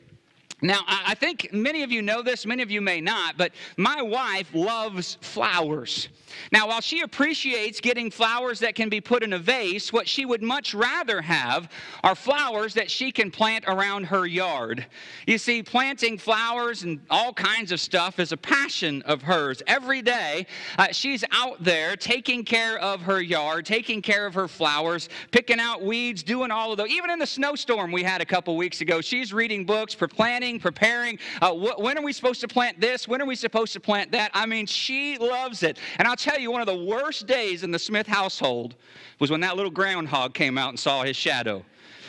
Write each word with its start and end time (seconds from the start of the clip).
Now, 0.63 0.79
I 0.87 1.13
think 1.13 1.51
many 1.51 1.83
of 1.83 1.91
you 1.91 2.01
know 2.01 2.21
this, 2.21 2.45
many 2.45 2.63
of 2.63 2.71
you 2.71 2.79
may 2.79 3.01
not, 3.01 3.37
but 3.37 3.51
my 3.75 4.01
wife 4.01 4.49
loves 4.53 5.17
flowers. 5.19 6.07
Now, 6.51 6.67
while 6.67 6.81
she 6.81 7.01
appreciates 7.01 7.79
getting 7.79 8.09
flowers 8.09 8.59
that 8.59 8.73
can 8.73 8.89
be 8.89 9.01
put 9.01 9.23
in 9.23 9.33
a 9.33 9.39
vase, 9.39 9.91
what 9.91 10.07
she 10.07 10.25
would 10.25 10.41
much 10.41 10.73
rather 10.73 11.21
have 11.21 11.69
are 12.03 12.15
flowers 12.15 12.73
that 12.75 12.89
she 12.89 13.11
can 13.11 13.31
plant 13.31 13.65
around 13.67 14.05
her 14.05 14.25
yard. 14.25 14.85
You 15.27 15.37
see, 15.37 15.63
planting 15.63 16.17
flowers 16.17 16.83
and 16.83 16.99
all 17.09 17.33
kinds 17.33 17.71
of 17.71 17.79
stuff 17.79 18.19
is 18.19 18.31
a 18.31 18.37
passion 18.37 19.01
of 19.03 19.21
hers. 19.21 19.61
Every 19.67 20.01
day, 20.01 20.47
uh, 20.77 20.87
she's 20.91 21.23
out 21.31 21.63
there 21.63 21.95
taking 21.95 22.43
care 22.43 22.79
of 22.79 23.01
her 23.01 23.21
yard, 23.21 23.65
taking 23.65 24.01
care 24.01 24.25
of 24.25 24.33
her 24.33 24.47
flowers, 24.47 25.09
picking 25.31 25.59
out 25.59 25.83
weeds, 25.83 26.23
doing 26.23 26.51
all 26.51 26.71
of 26.71 26.77
those. 26.77 26.89
Even 26.89 27.09
in 27.09 27.19
the 27.19 27.27
snowstorm 27.27 27.91
we 27.91 28.03
had 28.03 28.21
a 28.21 28.25
couple 28.25 28.55
weeks 28.57 28.81
ago, 28.81 29.01
she's 29.01 29.33
reading 29.33 29.65
books 29.65 29.93
for 29.93 30.07
planting 30.53 30.73
preparing. 30.73 31.19
Uh, 31.41 31.53
wh- 31.53 31.79
when 31.79 31.97
are 31.97 32.03
we 32.03 32.13
supposed 32.13 32.41
to 32.41 32.47
plant 32.47 32.79
this? 32.79 33.07
When 33.07 33.21
are 33.21 33.25
we 33.25 33.35
supposed 33.35 33.73
to 33.73 33.79
plant 33.79 34.11
that? 34.11 34.31
I 34.33 34.45
mean, 34.45 34.65
she 34.65 35.17
loves 35.17 35.63
it. 35.63 35.79
And 35.97 36.07
I'll 36.07 36.15
tell 36.15 36.39
you, 36.39 36.51
one 36.51 36.61
of 36.61 36.67
the 36.67 36.83
worst 36.83 37.27
days 37.27 37.63
in 37.63 37.71
the 37.71 37.79
Smith 37.79 38.07
household 38.07 38.75
was 39.19 39.31
when 39.31 39.41
that 39.41 39.55
little 39.55 39.71
groundhog 39.71 40.33
came 40.33 40.57
out 40.57 40.69
and 40.69 40.79
saw 40.79 41.03
his 41.03 41.15
shadow. 41.15 41.63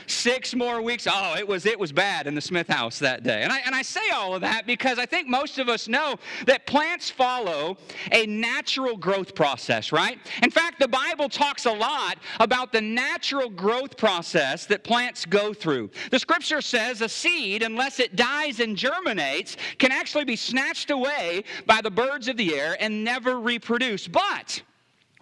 Six 0.07 0.55
more 0.55 0.83
weeks. 0.83 1.07
Oh, 1.11 1.35
it 1.37 1.47
was 1.47 1.67
it 1.67 1.79
was 1.79 1.93
bad 1.93 2.27
in 2.27 2.35
the 2.35 2.41
Smith 2.41 2.69
house 2.69 2.99
that 2.99 3.23
day. 3.23 3.43
And 3.43 3.53
I 3.53 3.59
and 3.61 3.75
I 3.75 3.83
say 3.83 4.11
all 4.13 4.35
of 4.35 4.41
that 4.43 4.67
because 4.67 4.99
I 4.99 5.07
think 5.07 5.29
most 5.29 5.59
of 5.59 5.69
us 5.69 5.89
know 5.89 6.17
that 6.47 6.67
plants 6.67 7.11
follow 7.11 7.77
a 8.13 8.27
natural 8.27 8.97
growth 8.97 9.35
process, 9.35 9.93
right? 9.93 10.19
In 10.43 10.51
fact, 10.51 10.79
the 10.79 10.89
Bible 10.89 11.29
talks 11.29 11.67
a 11.67 11.73
lot 11.73 12.19
about 12.41 12.73
the 12.73 12.81
natural 12.81 13.49
growth 13.51 13.97
process 13.97 14.67
that 14.67 14.85
plants 14.85 15.25
go 15.25 15.55
through. 15.55 15.91
The 16.11 16.19
scripture 16.19 16.61
says 16.61 17.01
a 17.01 17.09
seed, 17.09 17.63
unless 17.63 18.01
it 18.01 18.17
dies 18.17 18.61
and 18.61 18.77
germinates, 18.77 19.57
can 19.79 19.93
actually 19.93 20.25
be 20.25 20.37
snatched 20.37 20.91
away 20.91 21.45
by 21.67 21.81
the 21.81 21.91
birds 21.91 22.29
of 22.29 22.37
the 22.37 22.55
air 22.55 22.77
and 22.81 23.05
never 23.05 23.41
reproduce. 23.41 24.09
But 24.09 24.63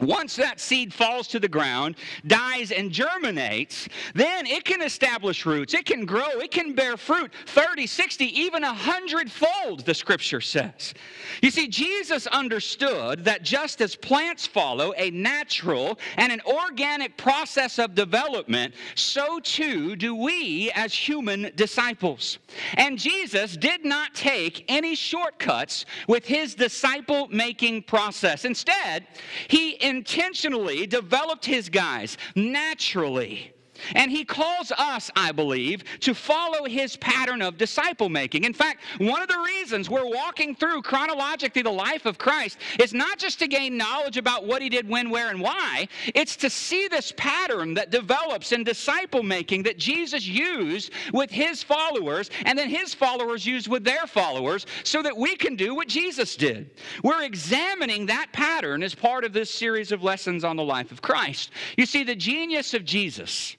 once 0.01 0.37
that 0.37 0.61
seed 0.61 0.93
falls 0.93 1.29
to 1.29 1.39
the 1.39 1.48
ground, 1.48 1.97
dies, 2.27 2.73
and 2.73 2.91
germinates, 2.91 3.89
then 4.15 4.47
it 4.47 4.65
can 4.65 4.83
establish 4.83 5.47
roots. 5.47 5.75
It 5.75 5.87
can 5.87 6.05
grow. 6.05 6.41
It 6.41 6.51
can 6.51 6.75
bear 6.75 6.97
fruit 6.97 7.33
30, 7.47 7.87
60, 7.87 8.25
even 8.41 8.63
100 8.63 9.31
fold, 9.31 9.85
the 9.85 9.95
scripture 9.95 10.41
says. 10.41 10.95
You 11.43 11.51
see, 11.51 11.69
Jesus 11.69 12.27
understood 12.27 13.25
that 13.25 13.43
just 13.43 13.81
as 13.81 13.95
plants 13.95 14.47
follow 14.47 14.93
a 14.97 15.11
natural 15.11 15.98
and 16.17 16.33
an 16.33 16.41
organic 16.47 17.17
process 17.17 17.79
of 17.79 17.95
development, 17.95 18.74
so 18.95 19.39
too 19.41 19.97
do 19.97 20.14
we 20.14 20.70
as 20.74 20.95
human 20.95 21.53
disciples. 21.55 22.39
And 22.74 22.98
Jesus 22.98 23.57
did 23.57 23.85
not 23.85 24.14
take 24.14 24.64
any 24.69 24.95
shortcuts 24.95 25.85
with 26.09 26.24
his 26.24 26.55
disciple 26.55 27.29
making 27.29 27.83
process. 27.83 28.45
Instead, 28.45 29.07
he 29.48 29.70
intentionally 29.92 30.86
developed 30.86 31.45
his 31.45 31.69
guys 31.69 32.17
naturally 32.35 33.52
and 33.95 34.11
he 34.11 34.25
calls 34.25 34.73
us, 34.73 35.11
I 35.17 35.33
believe, 35.33 35.85
to 36.01 36.15
follow 36.15 36.65
his 36.65 36.97
pattern 36.97 37.43
of 37.43 37.59
disciple 37.59 38.09
making. 38.09 38.45
In 38.45 38.53
fact, 38.53 38.83
one 38.98 39.23
of 39.23 39.29
the 39.29 39.39
reasons 39.39 39.89
we're 39.89 40.09
walking 40.09 40.55
through 40.55 40.83
chronologically 40.83 41.63
the 41.63 41.70
life 41.70 42.07
of 42.07 42.19
Christ 42.19 42.59
is 42.79 42.92
not 42.95 43.19
just 43.19 43.39
to 43.41 43.48
gain 43.48 43.77
knowledge 43.77 44.17
about 44.17 44.47
what 44.47 44.63
he 44.63 44.69
did, 44.69 44.89
when, 44.89 45.11
where, 45.11 45.31
and 45.31 45.41
why, 45.41 45.89
it's 46.15 46.37
to 46.37 46.51
see 46.51 46.89
this 46.89 47.13
pattern 47.17 47.75
that 47.75 47.91
develops 47.91 48.53
in 48.53 48.65
disciple 48.65 49.23
making 49.23 49.63
that 49.65 49.79
Jesus 49.79 50.27
used 50.27 50.92
with 51.13 51.31
his 51.31 51.63
followers 51.63 52.31
and 52.45 52.59
then 52.59 52.69
his 52.69 52.95
followers 52.95 53.47
used 53.47 53.69
with 53.69 53.85
their 53.85 54.07
followers 54.07 54.67
so 54.85 55.03
that 55.03 55.17
we 55.17 55.37
can 55.37 55.57
do 55.57 55.75
what 55.75 55.89
Jesus 55.89 56.37
did. 56.37 56.71
We're 57.03 57.25
examining 57.25 58.07
that 58.07 58.33
pattern 58.33 58.83
as 58.83 58.95
part 58.95 59.25
of 59.25 59.33
this 59.33 59.51
series 59.51 59.92
of 59.92 60.03
lessons 60.03 60.45
on 60.45 60.57
the 60.57 60.65
life 60.65 60.92
of 60.92 61.03
Christ. 61.03 61.51
You 61.77 61.87
see, 61.87 62.05
the 62.05 62.15
genius 62.15 62.75
of 62.75 62.85
Jesus 62.85 63.57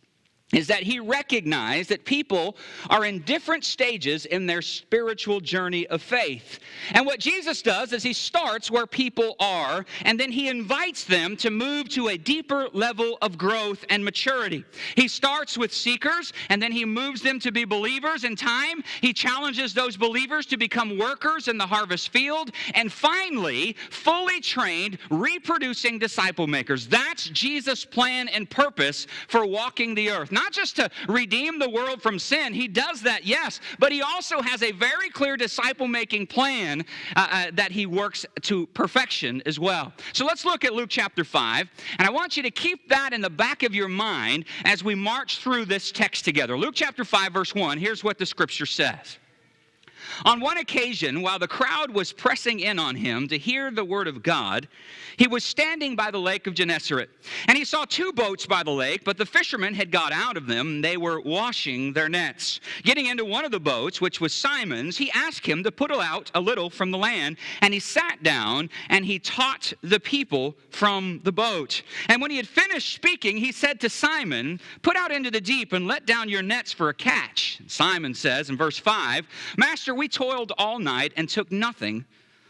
is 0.54 0.68
that 0.68 0.84
he 0.84 1.00
recognized 1.00 1.90
that 1.90 2.06
people 2.06 2.56
are 2.90 3.06
in 3.06 3.20
different 3.22 3.64
stages 3.64 4.26
in 4.26 4.46
their 4.46 4.62
spiritual 4.62 5.40
journey 5.40 5.86
of 5.88 6.02
faith. 6.02 6.60
And 6.92 7.06
what 7.06 7.20
Jesus 7.20 7.62
does 7.62 7.92
is 7.92 8.04
he 8.04 8.14
starts 8.14 8.72
where 8.72 8.88
people 8.88 9.36
are, 9.40 9.86
and 10.04 10.20
then 10.20 10.32
he 10.32 10.48
invites 10.50 11.04
them 11.04 11.36
to 11.38 11.50
move 11.50 11.90
to 11.90 12.10
a 12.10 12.18
deeper 12.18 12.68
level 12.74 13.18
of 13.22 13.38
growth 13.38 13.84
and 13.90 14.04
maturity. 14.04 14.64
He 14.96 15.08
starts 15.08 15.58
with 15.58 15.74
seekers, 15.74 16.34
and 16.50 16.62
then 16.62 16.72
he 16.72 16.86
moves 16.86 17.22
them 17.22 17.40
to 17.40 17.52
be 17.52 17.66
believers 17.66 18.24
in 18.24 18.36
time. 18.36 18.84
He 19.02 19.14
challenges 19.14 19.74
those 19.74 19.98
believers 19.98 20.46
to 20.48 20.58
become 20.58 20.98
workers 20.98 21.48
in 21.48 21.58
the 21.58 21.66
harvest 21.66 22.10
field, 22.10 22.52
and 22.76 22.92
finally, 22.92 23.76
fully 23.90 24.40
trained, 24.40 24.98
reproducing 25.10 26.00
disciple 26.00 26.48
makers. 26.48 26.88
That's 26.88 27.30
Jesus' 27.30 27.86
plan 27.86 28.28
and 28.28 28.50
purpose 28.50 29.08
for 29.28 29.46
walking 29.46 29.96
the 29.96 30.10
earth. 30.12 30.32
Not 30.32 30.43
not 30.44 30.52
just 30.52 30.76
to 30.76 30.90
redeem 31.08 31.58
the 31.58 31.70
world 31.70 32.02
from 32.02 32.20
sin. 32.20 32.54
He 32.54 32.68
does 32.68 33.02
that, 33.02 33.26
yes, 33.26 33.62
but 33.80 33.92
he 33.92 34.02
also 34.02 34.42
has 34.42 34.62
a 34.62 34.72
very 34.74 35.10
clear 35.10 35.38
disciple 35.38 35.88
making 35.88 36.28
plan 36.28 36.84
uh, 37.16 37.28
uh, 37.32 37.52
that 37.54 37.72
he 37.72 37.86
works 37.86 38.26
to 38.42 38.68
perfection 38.68 39.42
as 39.46 39.58
well. 39.60 39.94
So 40.12 40.26
let's 40.26 40.44
look 40.44 40.66
at 40.66 40.74
Luke 40.74 40.90
chapter 40.90 41.24
5, 41.24 41.70
and 41.98 42.08
I 42.08 42.12
want 42.12 42.36
you 42.36 42.44
to 42.44 42.52
keep 42.52 42.90
that 42.90 43.14
in 43.14 43.22
the 43.22 43.30
back 43.30 43.64
of 43.64 43.74
your 43.74 43.88
mind 43.88 44.46
as 44.66 44.84
we 44.84 44.96
march 44.96 45.38
through 45.38 45.66
this 45.66 45.92
text 45.92 46.26
together. 46.26 46.58
Luke 46.58 46.76
chapter 46.76 47.06
5, 47.06 47.32
verse 47.32 47.56
1, 47.56 47.78
here's 47.78 48.04
what 48.04 48.18
the 48.18 48.26
scripture 48.26 48.66
says. 48.66 49.18
On 50.26 50.40
one 50.40 50.58
occasion, 50.58 51.22
while 51.22 51.40
the 51.40 51.48
crowd 51.48 51.92
was 51.92 52.14
pressing 52.14 52.60
in 52.60 52.80
on 52.80 52.96
him 52.96 53.28
to 53.28 53.38
hear 53.38 53.72
the 53.72 53.86
word 53.86 54.08
of 54.08 54.24
God, 54.24 54.68
he 55.18 55.28
was 55.28 55.44
standing 55.44 55.96
by 55.96 56.12
the 56.12 56.20
lake 56.20 56.48
of 56.48 56.54
Gennesaret. 56.54 57.10
And 57.48 57.58
he 57.58 57.66
saw 57.66 57.86
two 57.86 58.12
boats 58.14 58.46
by 58.46 58.64
the 58.64 58.72
lake, 58.72 59.04
but 59.04 59.18
the 59.18 59.26
fishermen 59.26 59.74
had 59.74 59.92
got 59.92 60.12
out 60.12 60.38
of 60.38 60.48
them. 60.48 60.68
And 60.68 60.84
they 60.84 60.98
were 60.98 61.22
washing 61.22 61.94
their 61.94 62.10
nets. 62.10 62.60
Getting 62.84 63.08
into 63.08 63.26
one 63.26 63.46
of 63.46 63.52
the 63.52 63.60
boats, 63.60 64.02
which 64.02 64.20
was 64.20 64.34
Simon's, 64.34 64.98
he 64.98 65.12
asked 65.12 65.46
him 65.46 65.64
to 65.64 65.72
put 65.72 65.92
out 65.92 66.32
a 66.34 66.42
little 66.42 66.70
from 66.70 66.92
the 66.92 66.98
land. 66.98 67.38
And 67.62 67.74
he 67.74 67.80
sat 67.80 68.24
down 68.24 68.70
and 68.90 69.06
he 69.06 69.20
taught 69.20 69.74
the 69.82 70.00
people 70.00 70.56
from 70.70 71.22
the 71.24 71.32
boat. 71.32 71.84
And 72.10 72.22
when 72.22 72.32
he 72.32 72.38
had 72.38 72.48
finished 72.48 72.94
speaking, 72.94 73.38
he 73.38 73.52
said 73.52 73.80
to 73.82 73.90
Simon, 73.90 74.60
Put 74.82 74.96
out 74.96 75.12
into 75.12 75.32
the 75.32 75.42
deep 75.42 75.74
and 75.74 75.88
let 75.88 76.06
down 76.06 76.30
your 76.30 76.42
nets 76.42 76.74
for 76.74 76.90
a 76.90 76.94
catch. 76.94 77.62
Simon 77.68 78.14
says 78.14 78.50
in 78.50 78.58
verse 78.58 78.78
5, 78.78 79.28
Master, 79.58 79.94
we 79.94 80.03
toiled 80.08 80.52
all 80.58 80.80
night 80.80 81.14
and 81.16 81.28
took 81.28 81.52
nothing. 81.52 82.06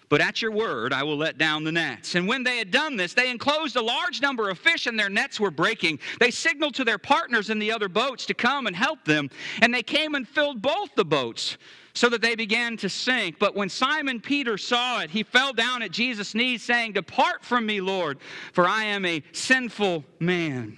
But 0.10 0.22
at 0.22 0.44
your 0.44 0.52
word, 0.52 0.94
I 0.94 1.02
will 1.02 1.18
let 1.18 1.40
down 1.40 1.64
the 1.64 1.72
nets. 1.72 2.14
And 2.14 2.28
when 2.28 2.44
they 2.44 2.58
had 2.58 2.70
done 2.70 2.98
this, 2.98 3.16
they 3.16 3.32
enclosed 3.32 3.76
a 3.76 3.82
large 3.82 4.22
number 4.22 4.50
of 4.50 4.60
fish, 4.60 4.86
and 4.86 5.00
their 5.00 5.10
nets 5.10 5.40
were 5.40 5.50
breaking. 5.50 5.98
They 6.20 6.30
signaled 6.30 6.76
to 6.76 6.84
their 6.84 7.00
partners 7.00 7.50
in 7.50 7.58
the 7.58 7.72
other 7.72 7.90
boats 7.90 8.28
to 8.28 8.36
come 8.36 8.68
and 8.68 8.76
help 8.76 9.06
them. 9.06 9.32
And 9.62 9.74
they 9.74 9.82
came 9.82 10.14
and 10.14 10.28
filled 10.28 10.62
both 10.62 10.94
the 10.96 11.04
boats 11.04 11.58
so 11.96 12.10
that 12.10 12.22
they 12.22 12.36
began 12.36 12.78
to 12.78 12.90
sink. 12.90 13.40
But 13.40 13.56
when 13.56 13.70
Simon 13.70 14.20
Peter 14.20 14.58
saw 14.58 15.02
it, 15.02 15.10
he 15.10 15.24
fell 15.24 15.52
down 15.52 15.82
at 15.82 15.92
Jesus' 15.92 16.36
knees, 16.36 16.64
saying, 16.64 16.94
Depart 16.94 17.44
from 17.44 17.66
me, 17.66 17.82
Lord, 17.82 18.20
for 18.52 18.68
I 18.68 18.84
am 18.84 19.06
a 19.06 19.24
sinful 19.32 20.04
man. 20.20 20.78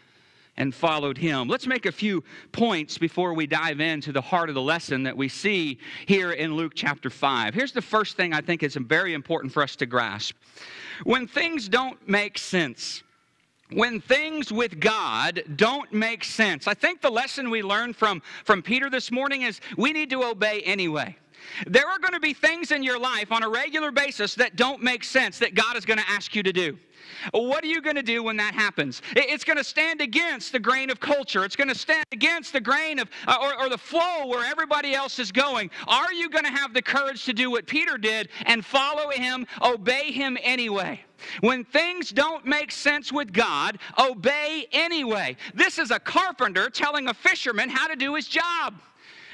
and 0.57 0.73
followed 0.75 1.17
him. 1.17 1.47
Let's 1.47 1.67
make 1.67 1.85
a 1.85 1.91
few 1.91 2.23
points 2.51 2.97
before 2.97 3.33
we 3.33 3.47
dive 3.47 3.79
into 3.79 4.11
the 4.11 4.21
heart 4.21 4.49
of 4.49 4.55
the 4.55 4.61
lesson 4.61 5.03
that 5.03 5.15
we 5.15 5.29
see 5.29 5.79
here 6.05 6.31
in 6.31 6.55
Luke 6.55 6.73
chapter 6.75 7.09
5. 7.09 7.53
Here's 7.53 7.71
the 7.71 7.81
first 7.81 8.17
thing 8.17 8.33
I 8.33 8.41
think 8.41 8.63
is 8.63 8.75
very 8.75 9.13
important 9.13 9.53
for 9.53 9.63
us 9.63 9.75
to 9.77 9.85
grasp. 9.85 10.35
When 11.03 11.27
things 11.27 11.69
don't 11.69 12.07
make 12.07 12.37
sense, 12.37 13.03
when 13.71 14.01
things 14.01 14.51
with 14.51 14.79
God 14.79 15.43
don't 15.55 15.91
make 15.93 16.23
sense. 16.23 16.67
I 16.67 16.73
think 16.73 17.01
the 17.01 17.09
lesson 17.09 17.49
we 17.49 17.63
learned 17.63 17.95
from, 17.95 18.21
from 18.43 18.61
Peter 18.61 18.89
this 18.89 19.11
morning 19.11 19.43
is 19.43 19.61
we 19.77 19.93
need 19.93 20.09
to 20.09 20.23
obey 20.23 20.61
anyway. 20.61 21.15
There 21.67 21.87
are 21.87 21.99
going 21.99 22.13
to 22.13 22.19
be 22.19 22.33
things 22.33 22.71
in 22.71 22.83
your 22.83 22.99
life 22.99 23.31
on 23.31 23.43
a 23.43 23.49
regular 23.49 23.91
basis 23.91 24.35
that 24.35 24.55
don't 24.55 24.81
make 24.81 25.03
sense 25.03 25.39
that 25.39 25.55
God 25.55 25.75
is 25.77 25.85
going 25.85 25.99
to 25.99 26.09
ask 26.09 26.35
you 26.35 26.43
to 26.43 26.53
do. 26.53 26.77
What 27.31 27.63
are 27.63 27.67
you 27.67 27.81
going 27.81 27.95
to 27.95 28.03
do 28.03 28.23
when 28.23 28.37
that 28.37 28.53
happens? 28.53 29.01
It's 29.15 29.43
going 29.43 29.57
to 29.57 29.63
stand 29.63 30.01
against 30.01 30.51
the 30.51 30.59
grain 30.59 30.89
of 30.89 30.99
culture. 30.99 31.43
It's 31.43 31.55
going 31.55 31.67
to 31.67 31.75
stand 31.75 32.05
against 32.11 32.53
the 32.53 32.61
grain 32.61 32.99
of, 32.99 33.09
uh, 33.27 33.37
or, 33.41 33.65
or 33.65 33.69
the 33.69 33.77
flow 33.77 34.27
where 34.27 34.45
everybody 34.45 34.93
else 34.93 35.19
is 35.19 35.31
going. 35.31 35.69
Are 35.87 36.13
you 36.13 36.29
going 36.29 36.45
to 36.45 36.51
have 36.51 36.73
the 36.73 36.81
courage 36.81 37.25
to 37.25 37.33
do 37.33 37.51
what 37.51 37.67
Peter 37.67 37.97
did 37.97 38.29
and 38.45 38.65
follow 38.65 39.09
him, 39.09 39.45
obey 39.61 40.11
him 40.11 40.37
anyway? 40.41 41.01
When 41.41 41.63
things 41.63 42.09
don't 42.09 42.45
make 42.45 42.71
sense 42.71 43.11
with 43.11 43.31
God, 43.31 43.77
obey 43.99 44.67
anyway. 44.71 45.37
This 45.53 45.77
is 45.77 45.91
a 45.91 45.99
carpenter 45.99 46.69
telling 46.69 47.07
a 47.07 47.13
fisherman 47.13 47.69
how 47.69 47.87
to 47.87 47.95
do 47.95 48.15
his 48.15 48.27
job. 48.27 48.75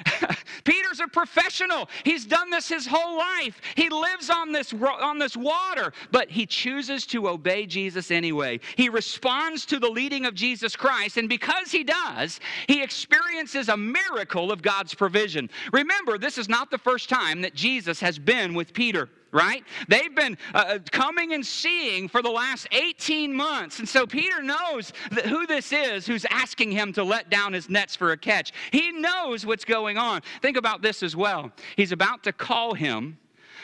Peter's 0.63 0.99
a 0.99 1.07
professional. 1.07 1.89
He's 2.03 2.25
done 2.25 2.49
this 2.49 2.67
his 2.67 2.85
whole 2.85 3.17
life. 3.17 3.61
He 3.75 3.89
lives 3.89 4.29
on 4.29 4.51
this, 4.51 4.73
on 4.73 5.17
this 5.17 5.37
water, 5.37 5.93
but 6.11 6.29
he 6.29 6.45
chooses 6.45 7.05
to 7.07 7.29
obey 7.29 7.65
Jesus 7.65 8.11
anyway. 8.11 8.59
He 8.75 8.89
responds 8.89 9.65
to 9.67 9.79
the 9.79 9.89
leading 9.89 10.25
of 10.25 10.35
Jesus 10.35 10.75
Christ, 10.75 11.17
and 11.17 11.29
because 11.29 11.71
he 11.71 11.83
does, 11.83 12.39
he 12.67 12.81
experiences 12.83 13.69
a 13.69 13.77
miracle 13.77 14.51
of 14.51 14.61
God's 14.61 14.93
provision. 14.93 15.49
Remember, 15.71 16.17
this 16.17 16.37
is 16.37 16.49
not 16.49 16.71
the 16.71 16.77
first 16.77 17.09
time 17.09 17.41
that 17.41 17.55
Jesus 17.55 17.99
has 17.99 18.19
been 18.19 18.53
with 18.53 18.73
Peter 18.73 19.09
right? 19.31 19.63
They've 19.87 20.13
been 20.13 20.37
uh, 20.53 20.57
uh 20.57 20.79
coming 20.91 21.33
and 21.33 21.45
seeing 21.45 22.07
for 22.07 22.21
the 22.21 22.29
last 22.29 22.67
18 22.71 23.33
months. 23.33 23.79
And 23.79 23.87
so 23.87 24.05
Peter 24.05 24.41
knows 24.41 24.93
who 25.25 25.45
this 25.47 25.71
is 25.71 26.05
who's 26.05 26.25
asking 26.29 26.71
him 26.71 26.93
to 26.93 27.03
let 27.03 27.29
down 27.29 27.53
his 27.53 27.69
nets 27.69 27.95
for 27.95 28.11
a 28.11 28.17
catch. 28.17 28.53
He 28.71 28.91
knows 28.91 29.45
what's 29.45 29.65
going 29.65 29.97
on. 29.97 30.21
Think 30.41 30.57
about 30.57 30.81
this 30.81 31.03
as 31.03 31.15
well. 31.15 31.51
He's 31.75 31.91
about 31.91 32.23
to 32.23 32.31
call 32.31 32.73
him 32.73 33.17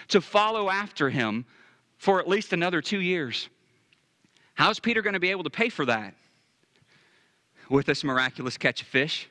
to 0.09 0.21
follow 0.21 0.69
after 0.69 1.09
him 1.09 1.45
for 1.97 2.19
at 2.19 2.27
least 2.27 2.53
another 2.53 2.81
two 2.81 2.99
years. 2.99 3.49
How's 4.55 4.79
Peter 4.79 5.01
going 5.01 5.13
to 5.13 5.19
be 5.19 5.31
able 5.31 5.43
to 5.45 5.49
pay 5.49 5.69
for 5.69 5.85
that? 5.85 6.13
With 7.69 7.85
this 7.85 8.03
miraculous 8.03 8.57
catch 8.57 8.81
of 8.81 8.87
fish? 8.87 9.29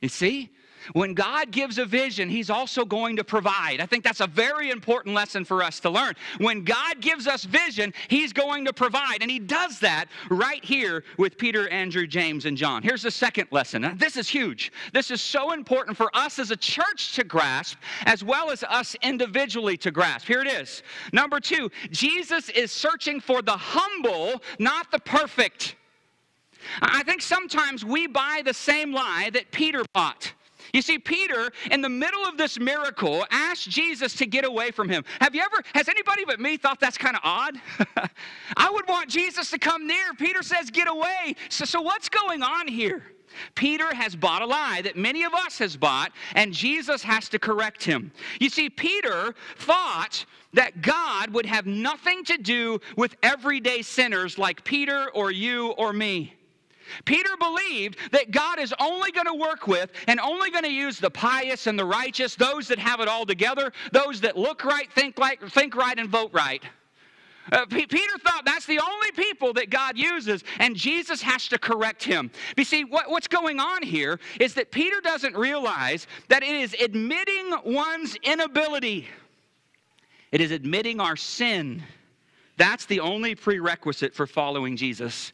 You 0.00 0.08
see? 0.08 0.50
When 0.92 1.14
God 1.14 1.50
gives 1.50 1.78
a 1.78 1.84
vision, 1.84 2.28
He's 2.28 2.50
also 2.50 2.84
going 2.84 3.16
to 3.16 3.24
provide. 3.24 3.80
I 3.80 3.86
think 3.86 4.04
that's 4.04 4.20
a 4.20 4.26
very 4.26 4.70
important 4.70 5.14
lesson 5.14 5.44
for 5.44 5.62
us 5.62 5.80
to 5.80 5.90
learn. 5.90 6.14
When 6.38 6.64
God 6.64 7.00
gives 7.00 7.26
us 7.26 7.44
vision, 7.44 7.92
He's 8.08 8.32
going 8.32 8.64
to 8.64 8.72
provide. 8.72 9.18
And 9.22 9.30
He 9.30 9.38
does 9.38 9.78
that 9.80 10.06
right 10.30 10.64
here 10.64 11.04
with 11.16 11.38
Peter, 11.38 11.68
Andrew, 11.68 12.06
James, 12.06 12.44
and 12.44 12.56
John. 12.56 12.82
Here's 12.82 13.02
the 13.02 13.10
second 13.10 13.48
lesson. 13.50 13.94
This 13.96 14.16
is 14.16 14.28
huge. 14.28 14.72
This 14.92 15.10
is 15.10 15.20
so 15.20 15.52
important 15.52 15.96
for 15.96 16.10
us 16.14 16.38
as 16.38 16.50
a 16.50 16.56
church 16.56 17.14
to 17.14 17.24
grasp, 17.24 17.78
as 18.06 18.24
well 18.24 18.50
as 18.50 18.64
us 18.64 18.96
individually 19.02 19.76
to 19.78 19.90
grasp. 19.90 20.26
Here 20.26 20.40
it 20.40 20.48
is. 20.48 20.82
Number 21.12 21.40
two, 21.40 21.70
Jesus 21.90 22.48
is 22.50 22.70
searching 22.70 23.20
for 23.20 23.42
the 23.42 23.56
humble, 23.56 24.42
not 24.58 24.90
the 24.90 24.98
perfect. 24.98 25.76
I 26.82 27.02
think 27.02 27.22
sometimes 27.22 27.84
we 27.84 28.06
buy 28.06 28.42
the 28.44 28.54
same 28.54 28.92
lie 28.92 29.30
that 29.32 29.50
Peter 29.50 29.84
bought. 29.94 30.32
You 30.72 30.82
see, 30.82 30.98
Peter, 30.98 31.50
in 31.70 31.80
the 31.80 31.88
middle 31.88 32.24
of 32.24 32.36
this 32.36 32.58
miracle, 32.58 33.24
asked 33.30 33.68
Jesus 33.68 34.14
to 34.14 34.26
get 34.26 34.44
away 34.44 34.70
from 34.70 34.88
him. 34.88 35.04
Have 35.20 35.34
you 35.34 35.42
ever, 35.42 35.62
has 35.74 35.88
anybody 35.88 36.24
but 36.24 36.40
me 36.40 36.56
thought 36.56 36.80
that's 36.80 36.98
kind 36.98 37.16
of 37.16 37.22
odd? 37.24 37.60
I 38.56 38.70
would 38.70 38.88
want 38.88 39.08
Jesus 39.08 39.50
to 39.50 39.58
come 39.58 39.86
near. 39.86 40.14
Peter 40.18 40.42
says, 40.42 40.70
get 40.70 40.88
away. 40.88 41.36
So, 41.48 41.64
so 41.64 41.80
what's 41.80 42.08
going 42.08 42.42
on 42.42 42.68
here? 42.68 43.02
Peter 43.54 43.94
has 43.94 44.16
bought 44.16 44.42
a 44.42 44.46
lie 44.46 44.80
that 44.82 44.96
many 44.96 45.22
of 45.22 45.34
us 45.34 45.58
has 45.58 45.76
bought, 45.76 46.12
and 46.34 46.52
Jesus 46.52 47.02
has 47.02 47.28
to 47.28 47.38
correct 47.38 47.84
him. 47.84 48.10
You 48.40 48.48
see, 48.48 48.70
Peter 48.70 49.34
thought 49.58 50.24
that 50.54 50.80
God 50.82 51.30
would 51.30 51.46
have 51.46 51.66
nothing 51.66 52.24
to 52.24 52.38
do 52.38 52.80
with 52.96 53.16
everyday 53.22 53.82
sinners 53.82 54.38
like 54.38 54.64
Peter 54.64 55.10
or 55.14 55.30
you 55.30 55.70
or 55.72 55.92
me. 55.92 56.37
Peter 57.04 57.30
believed 57.38 57.98
that 58.12 58.30
God 58.30 58.58
is 58.58 58.74
only 58.80 59.10
going 59.12 59.26
to 59.26 59.34
work 59.34 59.66
with 59.66 59.90
and 60.06 60.20
only 60.20 60.50
going 60.50 60.64
to 60.64 60.72
use 60.72 60.98
the 60.98 61.10
pious 61.10 61.66
and 61.66 61.78
the 61.78 61.84
righteous, 61.84 62.34
those 62.34 62.68
that 62.68 62.78
have 62.78 63.00
it 63.00 63.08
all 63.08 63.26
together, 63.26 63.72
those 63.92 64.20
that 64.20 64.36
look 64.36 64.64
right, 64.64 64.92
think 64.92 65.18
like, 65.18 65.42
think 65.50 65.74
right, 65.74 65.98
and 65.98 66.08
vote 66.08 66.30
right. 66.32 66.62
Uh, 67.50 67.64
P- 67.66 67.86
Peter 67.86 68.18
thought 68.18 68.44
that's 68.44 68.66
the 68.66 68.78
only 68.78 69.10
people 69.12 69.52
that 69.54 69.70
God 69.70 69.96
uses, 69.96 70.44
and 70.58 70.76
Jesus 70.76 71.22
has 71.22 71.48
to 71.48 71.58
correct 71.58 72.02
him. 72.04 72.30
You 72.56 72.64
see, 72.64 72.84
what, 72.84 73.10
what's 73.10 73.28
going 73.28 73.58
on 73.58 73.82
here 73.82 74.20
is 74.38 74.54
that 74.54 74.70
Peter 74.70 75.00
doesn't 75.00 75.36
realize 75.36 76.06
that 76.28 76.42
it 76.42 76.54
is 76.54 76.74
admitting 76.74 77.54
one's 77.64 78.16
inability, 78.16 79.08
it 80.30 80.40
is 80.40 80.50
admitting 80.50 81.00
our 81.00 81.16
sin. 81.16 81.82
That's 82.58 82.86
the 82.86 83.00
only 83.00 83.36
prerequisite 83.36 84.12
for 84.12 84.26
following 84.26 84.76
Jesus. 84.76 85.32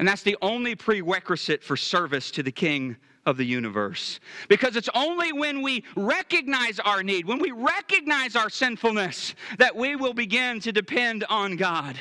And 0.00 0.08
that's 0.08 0.22
the 0.22 0.38
only 0.40 0.74
prerequisite 0.74 1.62
for 1.62 1.76
service 1.76 2.30
to 2.30 2.42
the 2.42 2.50
King 2.50 2.96
of 3.26 3.36
the 3.36 3.44
universe. 3.44 4.18
Because 4.48 4.74
it's 4.74 4.88
only 4.94 5.30
when 5.30 5.60
we 5.60 5.84
recognize 5.94 6.80
our 6.80 7.02
need, 7.02 7.26
when 7.26 7.38
we 7.38 7.50
recognize 7.50 8.34
our 8.34 8.48
sinfulness, 8.48 9.34
that 9.58 9.76
we 9.76 9.96
will 9.96 10.14
begin 10.14 10.58
to 10.60 10.72
depend 10.72 11.24
on 11.28 11.54
God. 11.56 11.98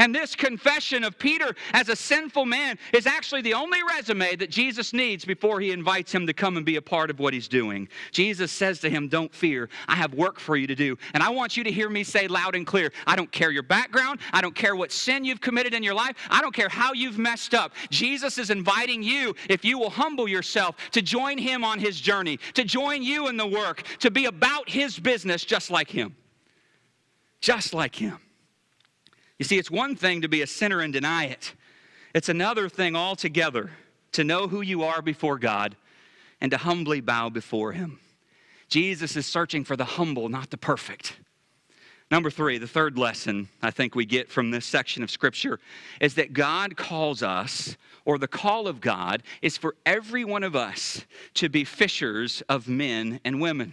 And 0.00 0.14
this 0.14 0.34
confession 0.34 1.04
of 1.04 1.18
Peter 1.18 1.54
as 1.74 1.90
a 1.90 1.94
sinful 1.94 2.46
man 2.46 2.78
is 2.94 3.06
actually 3.06 3.42
the 3.42 3.52
only 3.52 3.80
resume 3.82 4.34
that 4.36 4.48
Jesus 4.48 4.94
needs 4.94 5.26
before 5.26 5.60
he 5.60 5.72
invites 5.72 6.10
him 6.10 6.26
to 6.26 6.32
come 6.32 6.56
and 6.56 6.64
be 6.64 6.76
a 6.76 6.82
part 6.82 7.10
of 7.10 7.18
what 7.18 7.34
he's 7.34 7.48
doing. 7.48 7.86
Jesus 8.10 8.50
says 8.50 8.80
to 8.80 8.88
him, 8.88 9.08
Don't 9.08 9.32
fear, 9.32 9.68
I 9.86 9.96
have 9.96 10.14
work 10.14 10.40
for 10.40 10.56
you 10.56 10.66
to 10.66 10.74
do. 10.74 10.96
And 11.12 11.22
I 11.22 11.28
want 11.28 11.54
you 11.54 11.64
to 11.64 11.70
hear 11.70 11.90
me 11.90 12.02
say 12.02 12.28
loud 12.28 12.54
and 12.54 12.66
clear 12.66 12.92
I 13.06 13.14
don't 13.14 13.30
care 13.30 13.50
your 13.50 13.62
background, 13.62 14.20
I 14.32 14.40
don't 14.40 14.54
care 14.54 14.74
what 14.74 14.90
sin 14.90 15.22
you've 15.22 15.42
committed 15.42 15.74
in 15.74 15.82
your 15.82 15.94
life, 15.94 16.16
I 16.30 16.40
don't 16.40 16.54
care 16.54 16.70
how 16.70 16.94
you've 16.94 17.18
messed 17.18 17.52
up. 17.52 17.72
Jesus 17.90 18.38
is 18.38 18.48
inviting 18.48 19.02
you, 19.02 19.36
if 19.50 19.66
you 19.66 19.78
will 19.78 19.90
humble 19.90 20.26
yourself, 20.26 20.76
to 20.92 21.02
join 21.02 21.36
him 21.36 21.62
on 21.62 21.78
his 21.78 22.00
journey, 22.00 22.38
to 22.54 22.64
join 22.64 23.02
you 23.02 23.28
in 23.28 23.36
the 23.36 23.46
work, 23.46 23.82
to 23.98 24.10
be 24.10 24.24
about 24.24 24.66
his 24.66 24.98
business 24.98 25.44
just 25.44 25.70
like 25.70 25.90
him. 25.90 26.16
Just 27.42 27.74
like 27.74 27.94
him. 27.94 28.18
You 29.40 29.44
see, 29.44 29.56
it's 29.56 29.70
one 29.70 29.96
thing 29.96 30.20
to 30.20 30.28
be 30.28 30.42
a 30.42 30.46
sinner 30.46 30.80
and 30.80 30.92
deny 30.92 31.24
it, 31.24 31.54
it's 32.14 32.28
another 32.28 32.68
thing 32.68 32.94
altogether 32.94 33.70
to 34.12 34.22
know 34.22 34.48
who 34.48 34.60
you 34.60 34.82
are 34.82 35.00
before 35.00 35.38
God 35.38 35.76
and 36.42 36.50
to 36.50 36.58
humbly 36.58 37.00
bow 37.00 37.30
before 37.30 37.72
Him. 37.72 38.00
Jesus 38.68 39.16
is 39.16 39.24
searching 39.24 39.64
for 39.64 39.76
the 39.76 39.84
humble, 39.84 40.28
not 40.28 40.50
the 40.50 40.58
perfect. 40.58 41.16
Number 42.10 42.28
three, 42.30 42.58
the 42.58 42.66
third 42.66 42.98
lesson 42.98 43.48
I 43.62 43.70
think 43.70 43.94
we 43.94 44.04
get 44.04 44.28
from 44.28 44.50
this 44.50 44.66
section 44.66 45.02
of 45.02 45.10
Scripture 45.10 45.58
is 46.02 46.14
that 46.16 46.34
God 46.34 46.76
calls 46.76 47.22
us, 47.22 47.78
or 48.04 48.18
the 48.18 48.28
call 48.28 48.68
of 48.68 48.82
God 48.82 49.22
is 49.40 49.56
for 49.56 49.74
every 49.86 50.24
one 50.24 50.42
of 50.42 50.54
us 50.54 51.06
to 51.34 51.48
be 51.48 51.64
fishers 51.64 52.42
of 52.50 52.68
men 52.68 53.20
and 53.24 53.40
women. 53.40 53.72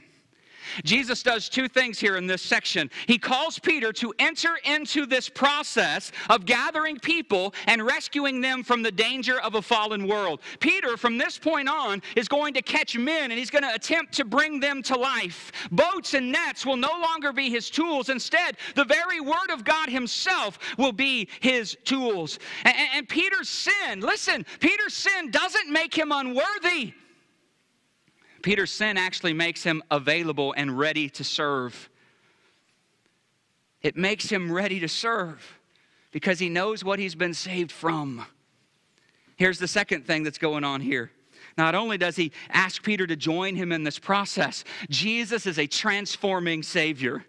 Jesus 0.83 1.23
does 1.23 1.49
two 1.49 1.67
things 1.67 1.99
here 1.99 2.17
in 2.17 2.27
this 2.27 2.41
section. 2.41 2.89
He 3.05 3.17
calls 3.17 3.59
Peter 3.59 3.91
to 3.93 4.13
enter 4.19 4.57
into 4.63 5.05
this 5.05 5.29
process 5.29 6.11
of 6.29 6.45
gathering 6.45 6.97
people 6.97 7.53
and 7.65 7.85
rescuing 7.85 8.41
them 8.41 8.63
from 8.63 8.81
the 8.81 8.91
danger 8.91 9.39
of 9.41 9.55
a 9.55 9.61
fallen 9.61 10.07
world. 10.07 10.41
Peter, 10.59 10.97
from 10.97 11.17
this 11.17 11.37
point 11.37 11.69
on, 11.69 12.01
is 12.15 12.27
going 12.27 12.53
to 12.53 12.61
catch 12.61 12.97
men 12.97 13.31
and 13.31 13.39
he's 13.39 13.49
going 13.49 13.63
to 13.63 13.73
attempt 13.73 14.13
to 14.13 14.25
bring 14.25 14.59
them 14.59 14.81
to 14.83 14.95
life. 14.95 15.51
Boats 15.71 16.13
and 16.13 16.31
nets 16.31 16.65
will 16.65 16.77
no 16.77 16.91
longer 17.01 17.31
be 17.31 17.49
his 17.49 17.69
tools. 17.69 18.09
Instead, 18.09 18.57
the 18.75 18.85
very 18.85 19.19
word 19.19 19.51
of 19.51 19.63
God 19.63 19.89
himself 19.89 20.59
will 20.77 20.91
be 20.91 21.27
his 21.39 21.77
tools. 21.83 22.39
And, 22.63 22.75
and 22.95 23.09
Peter's 23.09 23.49
sin, 23.49 23.99
listen, 23.99 24.45
Peter's 24.59 24.93
sin 24.93 25.31
doesn't 25.31 25.71
make 25.71 25.93
him 25.93 26.11
unworthy. 26.11 26.93
Peter's 28.47 28.71
sin 28.71 28.95
actually 28.95 29.33
makes 29.33 29.61
him 29.61 29.83
available 29.91 30.53
and 30.55 30.79
ready 30.79 31.09
to 31.09 31.21
serve. 31.25 31.89
It 33.81 33.97
makes 33.97 34.29
him 34.29 34.49
ready 34.49 34.79
to 34.79 34.87
serve 34.87 35.59
because 36.11 36.39
he 36.39 36.47
knows 36.47 36.81
what 36.81 36.97
he's 36.97 37.13
been 37.13 37.33
saved 37.33 37.73
from. 37.73 38.25
Here's 39.35 39.59
the 39.59 39.67
second 39.67 40.07
thing 40.07 40.23
that's 40.23 40.37
going 40.37 40.63
on 40.63 40.79
here. 40.79 41.11
Not 41.57 41.75
only 41.75 41.97
does 41.97 42.15
he 42.15 42.31
ask 42.49 42.81
Peter 42.81 43.05
to 43.05 43.17
join 43.17 43.57
him 43.57 43.73
in 43.73 43.83
this 43.83 43.99
process, 43.99 44.63
Jesus 44.89 45.45
is 45.45 45.59
a 45.59 45.67
transforming 45.67 46.63
Savior. 46.63 47.25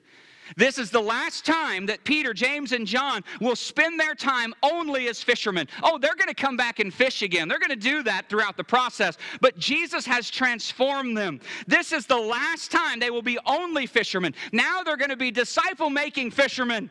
This 0.57 0.78
is 0.78 0.90
the 0.90 1.00
last 1.00 1.45
time 1.45 1.87
that 1.87 2.05
Peter, 2.05 2.33
James, 2.33 2.73
and 2.73 2.87
John 2.87 3.23
will 3.40 3.57
spend 3.57 3.99
their 3.99 4.14
time 4.14 4.55
only 4.62 5.09
as 5.09 5.23
fishermen. 5.23 5.69
Oh, 5.83 5.99
they're 5.99 6.14
going 6.14 6.28
to 6.28 6.35
come 6.35 6.57
back 6.57 6.78
and 6.78 6.93
fish 6.93 7.23
again. 7.23 7.49
They're 7.49 7.59
going 7.59 7.71
to 7.71 7.76
do 7.76 8.02
that 8.05 8.28
throughout 8.28 8.57
the 8.57 8.64
process. 8.64 9.19
But 9.40 9.59
Jesus 9.59 10.07
has 10.07 10.31
transformed 10.31 11.17
them. 11.17 11.40
This 11.67 11.93
is 11.93 12.07
the 12.07 12.17
last 12.17 12.71
time 12.71 13.00
they 13.00 13.11
will 13.11 13.23
be 13.23 13.38
only 13.47 13.87
fishermen. 13.87 14.35
Now 14.52 14.83
they're 14.83 14.97
going 14.97 15.11
to 15.11 15.17
be 15.17 15.31
disciple 15.31 15.90
making 15.90 16.31
fishermen. 16.31 16.90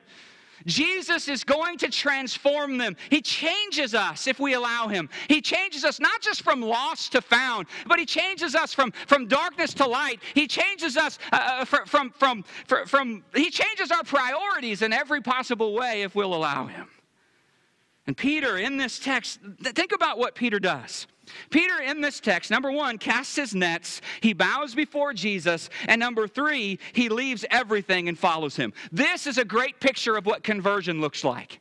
Jesus 0.67 1.27
is 1.27 1.43
going 1.43 1.77
to 1.79 1.89
transform 1.89 2.77
them. 2.77 2.95
He 3.09 3.21
changes 3.21 3.95
us 3.95 4.27
if 4.27 4.39
we 4.39 4.53
allow 4.53 4.87
Him. 4.87 5.09
He 5.27 5.41
changes 5.41 5.83
us 5.83 5.99
not 5.99 6.21
just 6.21 6.43
from 6.43 6.61
lost 6.61 7.13
to 7.13 7.21
found, 7.21 7.67
but 7.87 7.97
He 7.97 8.05
changes 8.05 8.53
us 8.53 8.73
from, 8.73 8.91
from 9.07 9.27
darkness 9.27 9.73
to 9.75 9.87
light. 9.87 10.19
He 10.35 10.47
changes 10.47 10.97
us 10.97 11.17
uh, 11.31 11.37
uh 11.61 11.65
from, 11.65 12.11
from, 12.11 12.43
from, 12.67 12.85
from, 12.85 13.23
He 13.33 13.49
changes 13.49 13.91
our 13.91 14.03
priorities 14.03 14.81
in 14.81 14.93
every 14.93 15.21
possible 15.21 15.73
way 15.73 16.03
if 16.03 16.13
we'll 16.13 16.35
allow 16.35 16.67
Him. 16.67 16.87
And 18.07 18.15
Peter, 18.15 18.57
in 18.57 18.77
this 18.77 18.99
text, 18.99 19.39
think 19.61 19.91
about 19.91 20.17
what 20.17 20.33
Peter 20.33 20.59
does. 20.59 21.07
Peter, 21.49 21.81
in 21.81 21.99
this 21.99 22.21
text, 22.21 22.49
number 22.49 22.71
one, 22.71 22.97
casts 22.97 23.35
his 23.35 23.53
nets, 23.53 24.01
he 24.21 24.31
bows 24.31 24.73
before 24.73 25.13
Jesus, 25.13 25.69
and 25.89 25.99
number 25.99 26.25
three, 26.25 26.79
he 26.93 27.09
leaves 27.09 27.43
everything 27.51 28.07
and 28.07 28.17
follows 28.17 28.55
him. 28.55 28.71
This 28.93 29.27
is 29.27 29.37
a 29.37 29.43
great 29.43 29.79
picture 29.81 30.15
of 30.15 30.25
what 30.25 30.41
conversion 30.43 31.01
looks 31.01 31.25
like. 31.25 31.59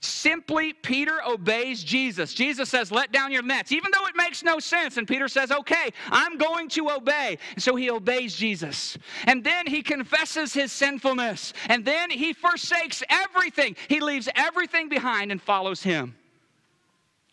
Simply, 0.00 0.72
Peter 0.72 1.20
obeys 1.26 1.82
Jesus. 1.82 2.34
Jesus 2.34 2.68
says, 2.68 2.90
Let 2.90 3.12
down 3.12 3.32
your 3.32 3.42
nets, 3.42 3.72
even 3.72 3.90
though 3.92 4.06
it 4.06 4.16
makes 4.16 4.42
no 4.42 4.58
sense. 4.58 4.96
And 4.96 5.06
Peter 5.06 5.28
says, 5.28 5.50
Okay, 5.50 5.90
I'm 6.10 6.38
going 6.38 6.68
to 6.70 6.90
obey. 6.90 7.38
And 7.54 7.62
so 7.62 7.76
he 7.76 7.90
obeys 7.90 8.36
Jesus. 8.36 8.98
And 9.24 9.42
then 9.42 9.66
he 9.66 9.82
confesses 9.82 10.52
his 10.52 10.72
sinfulness. 10.72 11.52
And 11.68 11.84
then 11.84 12.10
he 12.10 12.32
forsakes 12.32 13.02
everything. 13.08 13.76
He 13.88 14.00
leaves 14.00 14.28
everything 14.34 14.88
behind 14.88 15.30
and 15.30 15.40
follows 15.40 15.82
him. 15.82 16.16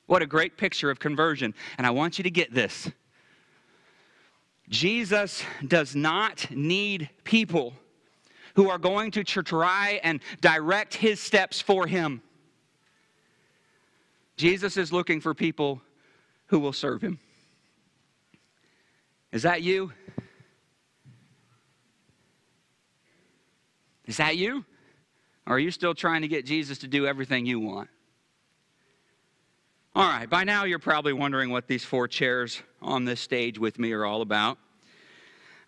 What 0.06 0.22
a 0.22 0.28
great 0.28 0.58
picture 0.58 0.90
of 0.90 1.00
conversion. 1.00 1.54
And 1.78 1.88
I 1.88 1.92
want 1.92 2.18
you 2.18 2.24
to 2.24 2.32
get 2.32 2.54
this 2.54 2.92
Jesus 4.70 5.44
does 5.68 5.96
not 5.96 6.50
need 6.52 7.10
people 7.24 7.74
who 8.56 8.70
are 8.70 8.78
going 8.78 9.12
to 9.12 9.24
try 9.24 10.00
and 10.04 10.20
direct 10.42 10.94
his 10.94 11.20
steps 11.20 11.62
for 11.62 11.88
him. 11.88 12.22
Jesus 14.36 14.78
is 14.78 14.92
looking 14.92 15.22
for 15.22 15.34
people 15.34 15.82
who 16.48 16.60
will 16.60 16.74
serve 16.74 17.02
him. 17.02 17.20
Is 19.32 19.44
that 19.44 19.62
you? 19.62 19.92
Is 24.06 24.18
that 24.18 24.38
you? 24.38 24.66
Or 25.48 25.56
are 25.56 25.60
you 25.60 25.72
still 25.72 25.94
trying 25.94 26.22
to 26.22 26.28
get 26.28 26.46
Jesus 26.46 26.80
to 26.80 26.88
do 26.88 27.06
everything 27.06 27.46
you 27.46 27.60
want? 27.60 27.90
All 29.96 30.10
right, 30.10 30.30
by 30.30 30.44
now 30.44 30.64
you're 30.64 30.80
probably 30.80 31.14
wondering 31.14 31.52
what 31.52 31.68
these 31.68 31.84
four 31.84 32.08
chairs 32.08 32.62
on 32.82 33.06
this 33.06 33.22
stage 33.22 33.60
with 33.60 33.78
me 33.78 33.92
are 33.92 34.06
all 34.06 34.22
about. 34.22 34.58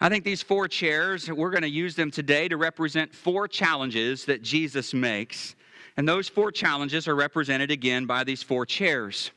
I 0.01 0.09
think 0.09 0.23
these 0.23 0.41
four 0.41 0.67
chairs, 0.67 1.29
we're 1.29 1.51
going 1.51 1.61
to 1.61 1.69
use 1.69 1.95
them 1.95 2.11
today 2.11 2.47
to 2.47 2.57
represent 2.57 3.13
four 3.13 3.47
challenges 3.47 4.25
that 4.25 4.41
Jesus 4.41 4.93
makes. 4.93 5.55
And 5.97 6.07
those 6.07 6.27
four 6.27 6.51
challenges 6.51 7.07
are 7.07 7.15
represented 7.15 7.71
again 7.71 8.05
by 8.05 8.23
these 8.23 8.43
four 8.43 8.65
chairs. 8.65 9.31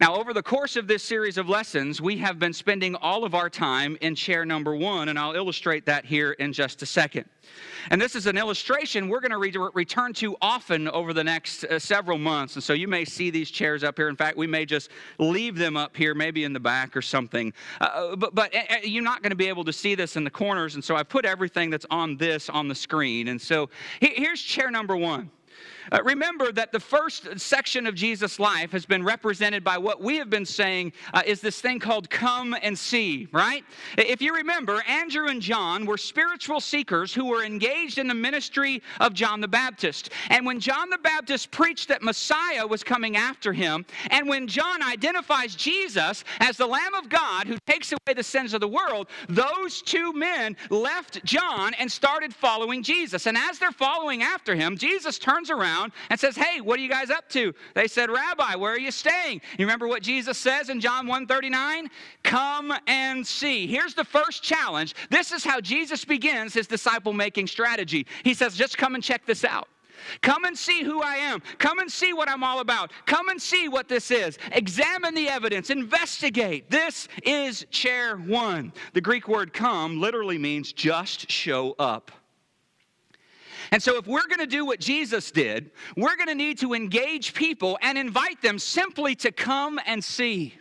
Now, 0.00 0.14
over 0.14 0.32
the 0.32 0.44
course 0.44 0.76
of 0.76 0.86
this 0.86 1.02
series 1.02 1.38
of 1.38 1.48
lessons, 1.48 2.00
we 2.00 2.16
have 2.18 2.38
been 2.38 2.52
spending 2.52 2.94
all 2.94 3.24
of 3.24 3.34
our 3.34 3.50
time 3.50 3.98
in 4.00 4.14
chair 4.14 4.44
number 4.44 4.76
one, 4.76 5.08
and 5.08 5.18
I'll 5.18 5.34
illustrate 5.34 5.86
that 5.86 6.04
here 6.04 6.32
in 6.32 6.52
just 6.52 6.82
a 6.82 6.86
second. 6.86 7.24
And 7.90 8.00
this 8.00 8.14
is 8.14 8.26
an 8.26 8.38
illustration 8.38 9.08
we're 9.08 9.18
going 9.18 9.32
to 9.32 9.38
re- 9.38 9.70
return 9.74 10.12
to 10.14 10.36
often 10.40 10.86
over 10.88 11.12
the 11.12 11.24
next 11.24 11.64
uh, 11.64 11.80
several 11.80 12.16
months. 12.16 12.54
And 12.54 12.62
so 12.62 12.74
you 12.74 12.86
may 12.86 13.04
see 13.04 13.30
these 13.30 13.50
chairs 13.50 13.82
up 13.82 13.96
here. 13.96 14.08
In 14.08 14.14
fact, 14.14 14.36
we 14.36 14.46
may 14.46 14.64
just 14.64 14.90
leave 15.18 15.56
them 15.56 15.76
up 15.76 15.96
here, 15.96 16.14
maybe 16.14 16.44
in 16.44 16.52
the 16.52 16.60
back 16.60 16.96
or 16.96 17.02
something. 17.02 17.52
Uh, 17.80 17.84
uh 17.84 18.16
but 18.16 18.36
but 18.36 18.54
uh, 18.54 18.76
you're 18.84 19.02
not 19.02 19.20
going 19.20 19.30
to 19.30 19.36
be 19.36 19.48
able 19.48 19.64
to 19.64 19.72
see 19.72 19.96
this 19.96 20.14
in 20.14 20.22
the 20.22 20.30
corners. 20.30 20.76
And 20.76 20.84
so 20.84 20.94
I've 20.94 21.08
put 21.08 21.24
everything 21.24 21.70
that's 21.70 21.86
on 21.90 22.16
this 22.16 22.48
on 22.48 22.68
the 22.68 22.74
screen. 22.74 23.28
And 23.28 23.42
so 23.42 23.68
here's 24.00 24.40
chair 24.40 24.70
number 24.70 24.96
one. 24.96 25.28
Uh, 25.90 26.02
remember 26.04 26.52
that 26.52 26.72
the 26.72 26.80
first 26.80 27.38
section 27.38 27.86
of 27.86 27.94
Jesus' 27.94 28.38
life 28.38 28.72
has 28.72 28.84
been 28.84 29.02
represented 29.02 29.64
by 29.64 29.78
what 29.78 30.00
we 30.00 30.16
have 30.16 30.28
been 30.28 30.44
saying 30.44 30.92
uh, 31.14 31.22
is 31.24 31.40
this 31.40 31.60
thing 31.60 31.78
called 31.78 32.10
come 32.10 32.54
and 32.62 32.78
see, 32.78 33.28
right? 33.32 33.64
If 33.96 34.20
you 34.20 34.34
remember, 34.34 34.82
Andrew 34.86 35.28
and 35.28 35.40
John 35.40 35.86
were 35.86 35.96
spiritual 35.96 36.60
seekers 36.60 37.14
who 37.14 37.26
were 37.26 37.44
engaged 37.44 37.98
in 37.98 38.08
the 38.08 38.14
ministry 38.14 38.82
of 39.00 39.14
John 39.14 39.40
the 39.40 39.48
Baptist. 39.48 40.10
And 40.28 40.44
when 40.44 40.60
John 40.60 40.90
the 40.90 40.98
Baptist 40.98 41.50
preached 41.50 41.88
that 41.88 42.02
Messiah 42.02 42.66
was 42.66 42.84
coming 42.84 43.16
after 43.16 43.52
him, 43.52 43.86
and 44.10 44.28
when 44.28 44.46
John 44.46 44.82
identifies 44.82 45.54
Jesus 45.54 46.24
as 46.40 46.56
the 46.56 46.66
Lamb 46.66 46.94
of 46.94 47.08
God 47.08 47.46
who 47.46 47.56
takes 47.66 47.92
away 47.92 48.14
the 48.14 48.22
sins 48.22 48.52
of 48.54 48.60
the 48.60 48.68
world, 48.68 49.08
those 49.28 49.80
two 49.82 50.12
men 50.12 50.56
left 50.70 51.24
John 51.24 51.74
and 51.74 51.90
started 51.90 52.34
following 52.34 52.82
Jesus. 52.82 53.26
And 53.26 53.36
as 53.36 53.58
they're 53.58 53.72
following 53.72 54.22
after 54.22 54.54
him, 54.54 54.76
Jesus 54.76 55.18
turns 55.18 55.50
around 55.50 55.77
around 55.78 55.92
and 56.10 56.18
says, 56.18 56.36
Hey, 56.36 56.60
what 56.60 56.78
are 56.78 56.82
you 56.82 56.88
guys 56.88 57.10
up 57.10 57.28
to? 57.30 57.54
They 57.74 57.88
said, 57.88 58.10
Rabbi, 58.10 58.56
where 58.56 58.72
are 58.72 58.78
you 58.78 58.90
staying? 58.90 59.40
You 59.58 59.66
remember 59.66 59.88
what 59.88 60.02
Jesus 60.02 60.38
says 60.38 60.68
in 60.68 60.80
John 60.80 61.06
1:39? 61.06 61.88
Come 62.22 62.72
and 62.86 63.26
see. 63.26 63.66
Here's 63.66 63.94
the 63.94 64.04
first 64.04 64.42
challenge. 64.42 64.94
This 65.10 65.32
is 65.32 65.44
how 65.44 65.60
Jesus 65.60 66.04
begins 66.04 66.54
his 66.54 66.66
disciple 66.66 67.12
making 67.12 67.46
strategy. 67.46 68.06
He 68.24 68.34
says, 68.34 68.56
Just 68.56 68.78
come 68.78 68.94
and 68.94 69.02
check 69.02 69.26
this 69.26 69.44
out. 69.44 69.68
Come 70.22 70.44
and 70.44 70.56
see 70.56 70.84
who 70.84 71.02
I 71.02 71.16
am. 71.16 71.42
Come 71.58 71.80
and 71.80 71.90
see 71.90 72.12
what 72.12 72.28
I'm 72.28 72.44
all 72.44 72.60
about. 72.60 72.92
Come 73.04 73.30
and 73.30 73.42
see 73.42 73.68
what 73.68 73.88
this 73.88 74.12
is. 74.12 74.38
Examine 74.52 75.12
the 75.12 75.28
evidence. 75.28 75.70
Investigate. 75.70 76.70
This 76.70 77.08
is 77.24 77.66
chair 77.70 78.16
one. 78.16 78.72
The 78.92 79.00
Greek 79.00 79.26
word 79.26 79.52
come 79.52 80.00
literally 80.00 80.38
means 80.38 80.72
just 80.72 81.28
show 81.28 81.74
up. 81.80 82.12
And 83.70 83.82
so, 83.82 83.98
if 83.98 84.06
we're 84.06 84.26
going 84.26 84.38
to 84.38 84.46
do 84.46 84.64
what 84.64 84.80
Jesus 84.80 85.30
did, 85.30 85.70
we're 85.96 86.16
going 86.16 86.28
to 86.28 86.34
need 86.34 86.58
to 86.58 86.74
engage 86.74 87.34
people 87.34 87.78
and 87.82 87.98
invite 87.98 88.40
them 88.42 88.58
simply 88.58 89.14
to 89.16 89.32
come 89.32 89.78
and 89.86 90.02
see. 90.02 90.54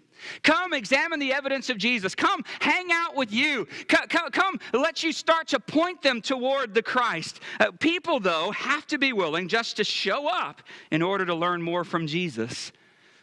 Come 0.43 0.73
examine 0.73 1.19
the 1.19 1.33
evidence 1.33 1.69
of 1.69 1.77
Jesus. 1.77 2.15
Come 2.15 2.43
hang 2.59 2.87
out 2.91 3.15
with 3.15 3.31
you. 3.31 3.67
Come, 3.87 4.07
come, 4.07 4.31
come 4.31 4.59
let 4.73 5.03
you 5.03 5.11
start 5.11 5.47
to 5.49 5.59
point 5.59 6.01
them 6.01 6.21
toward 6.21 6.73
the 6.73 6.81
Christ. 6.81 7.39
Uh, 7.59 7.71
people, 7.79 8.19
though, 8.19 8.51
have 8.51 8.87
to 8.87 8.97
be 8.97 9.13
willing 9.13 9.47
just 9.47 9.77
to 9.77 9.83
show 9.83 10.27
up 10.27 10.61
in 10.91 11.01
order 11.01 11.25
to 11.25 11.35
learn 11.35 11.61
more 11.61 11.83
from 11.83 12.07
Jesus. 12.07 12.71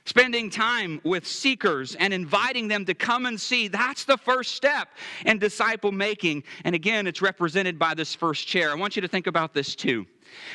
Spending 0.06 0.50
time 0.50 1.00
with 1.02 1.26
seekers 1.26 1.94
and 1.94 2.12
inviting 2.12 2.68
them 2.68 2.84
to 2.84 2.92
come 2.92 3.24
and 3.24 3.40
see, 3.40 3.68
that's 3.68 4.04
the 4.04 4.18
first 4.18 4.54
step 4.54 4.88
in 5.24 5.38
disciple 5.38 5.92
making. 5.92 6.44
And 6.64 6.74
again, 6.74 7.06
it's 7.06 7.22
represented 7.22 7.78
by 7.78 7.94
this 7.94 8.14
first 8.14 8.46
chair. 8.46 8.70
I 8.70 8.74
want 8.74 8.96
you 8.96 9.02
to 9.02 9.08
think 9.08 9.26
about 9.26 9.54
this 9.54 9.74
too. 9.74 10.06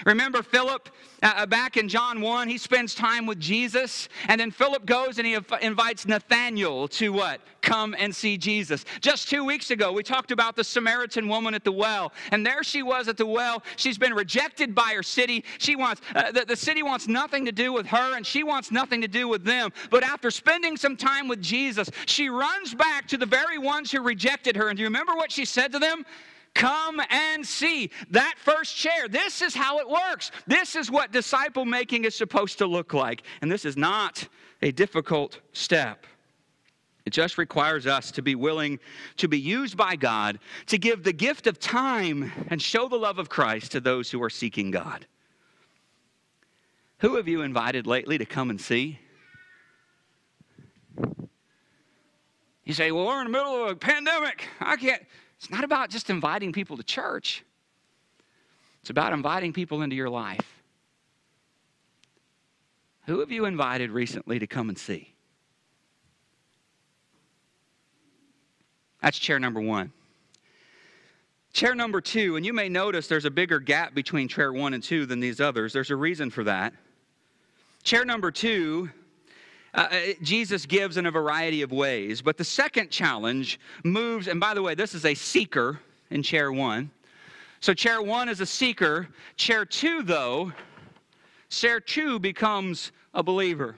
Remember 0.06 0.42
Philip 0.42 0.90
uh, 1.22 1.34
uh, 1.36 1.46
back 1.46 1.78
in 1.78 1.90
John 1.90 2.22
1, 2.22 2.48
he 2.48 2.58
spends 2.58 2.96
time 2.96 3.26
with 3.26 3.40
Jesus, 3.40 4.08
and 4.28 4.40
then 4.40 4.52
Philip 4.52 4.86
goes 4.86 5.18
and 5.18 5.28
he 5.28 5.38
invites 5.62 6.06
Nathanael 6.06 6.88
to 6.90 7.12
what? 7.12 7.42
Come 7.62 7.94
and 8.00 8.16
see 8.16 8.38
Jesus. 8.38 8.86
Just 9.02 9.30
two 9.30 9.44
weeks 9.44 9.70
ago, 9.70 9.92
we 9.92 10.02
talked 10.02 10.32
about 10.32 10.56
the 10.56 10.64
Samaritan 10.64 11.28
woman 11.28 11.54
at 11.54 11.66
the 11.66 11.72
well, 11.72 12.14
and 12.32 12.46
there 12.46 12.64
she 12.64 12.84
was 12.84 13.10
at 13.10 13.18
the 13.18 13.26
well. 13.26 13.64
She's 13.76 13.98
been 13.98 14.14
rejected 14.14 14.74
by 14.74 14.94
her 14.96 15.04
city. 15.04 15.44
She 15.58 15.76
wants, 15.76 16.02
uh, 16.16 16.32
the, 16.32 16.46
the 16.46 16.56
city 16.56 16.84
wants 16.84 17.08
nothing 17.08 17.46
to 17.46 17.52
do 17.52 17.74
with 17.74 17.86
her, 17.88 18.16
and 18.16 18.26
she 18.26 18.44
wants 18.44 18.72
nothing 18.72 19.02
to 19.02 19.08
do 19.08 19.28
with 19.28 19.44
them. 19.44 19.72
But 19.90 20.04
after 20.04 20.32
spending 20.32 20.78
some 20.78 20.96
time 20.96 21.28
with 21.28 21.42
Jesus, 21.42 21.90
she 22.06 22.30
runs 22.30 22.74
back 22.74 23.08
to 23.10 23.18
the 23.18 23.26
very 23.26 23.58
ones 23.58 23.92
who 23.92 24.02
rejected 24.02 24.56
her. 24.56 24.70
And 24.70 24.78
do 24.78 24.82
you 24.82 24.88
remember 24.88 25.16
what 25.16 25.32
she 25.32 25.46
said 25.46 25.72
to 25.74 25.80
them? 25.80 26.06
Come 26.54 27.02
and 27.10 27.46
see 27.46 27.92
that 28.12 28.36
first 28.38 28.76
chair. 28.76 29.08
This 29.08 29.42
is 29.42 29.56
how 29.56 29.80
it 29.80 29.90
works. 29.90 30.32
This 30.48 30.76
is 30.76 30.92
what 30.92 31.12
disciple 31.12 31.66
making 31.66 32.06
is 32.06 32.16
supposed 32.16 32.58
to 32.58 32.66
look 32.66 32.94
like. 32.94 33.24
And 33.42 33.52
this 33.52 33.66
is 33.66 33.78
not 33.78 34.28
a 34.62 34.72
difficult 34.72 35.40
step. 35.54 36.06
It 37.06 37.12
just 37.12 37.38
requires 37.38 37.88
us 37.88 38.12
to 38.12 38.22
be 38.22 38.36
willing 38.36 38.80
to 39.18 39.28
be 39.28 39.40
used 39.40 39.78
by 39.78 39.96
God 39.96 40.40
to 40.68 40.78
give 40.78 41.04
the 41.04 41.14
gift 41.14 41.48
of 41.48 41.60
time 41.60 42.32
and 42.50 42.62
show 42.62 42.88
the 42.88 42.98
love 42.98 43.20
of 43.20 43.30
Christ 43.30 43.72
to 43.72 43.80
those 43.80 44.12
who 44.12 44.22
are 44.22 44.30
seeking 44.30 44.70
God. 44.70 45.08
Who 47.00 47.16
have 47.16 47.28
you 47.28 47.42
invited 47.42 47.88
lately 47.88 48.18
to 48.18 48.26
come 48.26 48.50
and 48.50 48.60
see? 48.60 49.00
You 52.66 52.74
say, 52.74 52.92
Well, 52.92 53.08
we're 53.08 53.22
in 53.22 53.32
the 53.32 53.32
middle 53.32 53.64
of 53.64 53.72
a 53.72 53.76
pandemic. 53.76 54.48
I 54.60 54.76
can't. 54.76 55.02
It's 55.40 55.50
not 55.50 55.64
about 55.64 55.90
just 55.90 56.10
inviting 56.10 56.52
people 56.52 56.78
to 56.78 56.84
church, 56.84 57.44
it's 58.82 58.90
about 58.90 59.14
inviting 59.14 59.54
people 59.54 59.82
into 59.82 59.96
your 59.96 60.10
life. 60.10 60.62
Who 63.06 63.22
have 63.22 63.32
you 63.32 63.46
invited 63.46 63.90
recently 63.90 64.38
to 64.40 64.48
come 64.48 64.70
and 64.70 64.78
see? 64.78 65.16
That's 69.02 69.18
chair 69.18 69.40
number 69.40 69.62
one. 69.62 69.92
Chair 71.54 71.74
number 71.74 72.02
two, 72.02 72.36
and 72.36 72.46
you 72.46 72.54
may 72.54 72.70
notice 72.70 73.08
there's 73.08 73.26
a 73.26 73.32
bigger 73.32 73.60
gap 73.60 73.96
between 73.96 74.28
chair 74.28 74.54
one 74.54 74.74
and 74.74 74.84
two 74.84 75.06
than 75.06 75.20
these 75.20 75.42
others. 75.42 75.74
There's 75.74 75.90
a 75.90 75.96
reason 75.96 76.30
for 76.30 76.44
that. 76.44 76.74
Chair 77.82 78.06
number 78.06 78.30
two, 78.30 78.92
uh, 79.74 79.88
uh, 79.92 80.00
Jesus 80.22 80.66
gives 80.66 80.98
in 80.98 81.06
a 81.06 81.12
variety 81.12 81.62
of 81.62 81.72
ways, 81.72 82.22
but 82.22 82.38
the 82.38 82.44
second 82.44 82.90
challenge 82.90 83.60
moves, 83.84 84.28
and 84.28 84.40
by 84.40 84.54
the 84.54 84.62
way, 84.62 84.76
this 84.76 84.96
is 84.96 85.06
a 85.06 85.14
seeker 85.14 85.80
in 86.10 86.24
chair 86.24 86.52
one. 86.52 86.90
So, 87.62 87.74
chair 87.74 88.02
one 88.02 88.30
is 88.30 88.40
a 88.40 88.46
seeker. 88.46 89.08
Chair 89.36 89.66
two, 89.66 90.02
though, 90.02 90.52
chair 91.50 91.80
two 91.80 92.20
becomes 92.20 92.92
a 93.14 93.22
believer. 93.22 93.76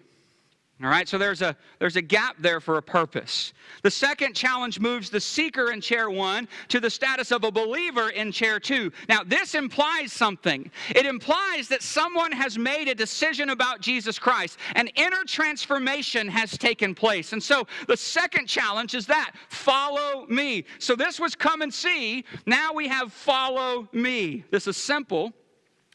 All 0.84 0.90
right, 0.90 1.08
so 1.08 1.20
there's 1.20 1.44
a, 1.44 1.56
there's 1.78 1.96
a 1.96 2.02
gap 2.02 2.38
there 2.40 2.60
for 2.60 2.78
a 2.78 2.82
purpose. 2.82 3.54
The 3.84 3.92
second 3.92 4.36
challenge 4.36 4.80
moves 4.80 5.12
the 5.12 5.20
seeker 5.20 5.72
in 5.72 5.80
chair 5.80 6.10
one 6.10 6.48
to 6.70 6.80
the 6.80 6.90
status 6.90 7.32
of 7.32 7.44
a 7.44 7.52
believer 7.52 8.10
in 8.10 8.32
chair 8.32 8.60
two. 8.60 8.92
Now, 9.08 9.24
this 9.24 9.54
implies 9.54 10.12
something. 10.12 10.72
It 10.90 11.06
implies 11.06 11.68
that 11.68 11.84
someone 11.84 12.32
has 12.32 12.58
made 12.58 12.88
a 12.88 12.96
decision 12.96 13.52
about 13.52 13.82
Jesus 13.82 14.18
Christ, 14.18 14.58
an 14.76 14.88
inner 14.96 15.24
transformation 15.24 16.28
has 16.28 16.58
taken 16.58 16.96
place. 16.96 17.34
And 17.34 17.44
so 17.44 17.68
the 17.88 17.98
second 17.98 18.48
challenge 18.48 18.96
is 18.96 19.06
that 19.06 19.34
follow 19.50 20.26
me. 20.28 20.66
So 20.80 20.96
this 20.96 21.20
was 21.20 21.36
come 21.36 21.62
and 21.62 21.72
see. 21.72 22.26
Now 22.48 22.74
we 22.74 22.88
have 22.88 23.14
follow 23.14 23.88
me. 23.92 24.46
This 24.50 24.66
is 24.66 24.78
simple. 24.78 25.32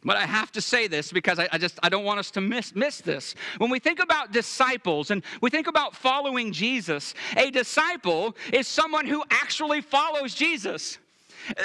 But 0.06 0.16
I 0.16 0.25
have 0.25 0.52
to 0.52 0.60
say 0.60 0.86
this 0.86 1.10
because 1.10 1.40
I, 1.40 1.48
I, 1.50 1.58
just 1.58 1.80
I 1.82 1.88
don't 1.88 2.04
want 2.04 2.20
us 2.20 2.30
to 2.30 2.40
miss, 2.40 2.76
miss 2.76 3.00
this. 3.00 3.34
When 3.58 3.70
we 3.70 3.80
think 3.80 3.98
about 3.98 4.30
disciples 4.30 5.10
and 5.10 5.20
we 5.40 5.50
think 5.50 5.66
about 5.66 5.96
following 5.96 6.52
Jesus, 6.52 7.12
a 7.36 7.50
disciple 7.50 8.36
is 8.52 8.68
someone 8.68 9.04
who 9.04 9.25
actually 9.30 9.80
follows 9.80 10.32
Jesus. 10.32 10.98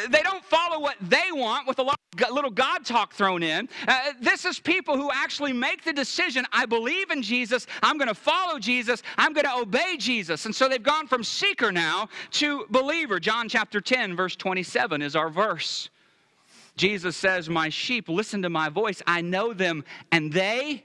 They 0.09 0.23
don't 0.23 0.43
follow 0.43 0.79
what 0.79 0.95
they 1.01 1.31
want 1.31 1.67
with 1.67 1.77
a 1.77 1.83
lot 1.83 1.99
of 2.13 2.31
little 2.31 2.49
God 2.49 2.83
talk 2.83 3.13
thrown 3.13 3.43
in. 3.43 3.69
Uh, 3.87 4.13
this 4.19 4.43
is 4.43 4.59
people 4.59 4.97
who 4.97 5.11
actually 5.13 5.53
make 5.53 5.83
the 5.83 5.93
decision 5.93 6.43
I 6.51 6.65
believe 6.65 7.11
in 7.11 7.21
Jesus, 7.21 7.67
I'm 7.83 7.99
going 7.99 8.07
to 8.07 8.15
follow 8.15 8.57
Jesus, 8.57 9.03
I'm 9.19 9.33
going 9.33 9.45
to 9.45 9.55
obey 9.55 9.97
Jesus. 9.97 10.47
And 10.47 10.55
so 10.55 10.67
they've 10.67 10.81
gone 10.81 11.07
from 11.07 11.23
seeker 11.23 11.71
now 11.71 12.09
to 12.31 12.65
believer. 12.71 13.19
John 13.19 13.47
chapter 13.47 13.79
10, 13.79 14.15
verse 14.15 14.35
27 14.35 15.03
is 15.03 15.15
our 15.15 15.29
verse. 15.29 15.89
Jesus 16.75 17.15
says, 17.15 17.49
My 17.49 17.69
sheep 17.69 18.09
listen 18.09 18.41
to 18.43 18.49
my 18.49 18.69
voice. 18.69 19.01
I 19.05 19.21
know 19.21 19.53
them, 19.53 19.83
and 20.11 20.31
they 20.31 20.83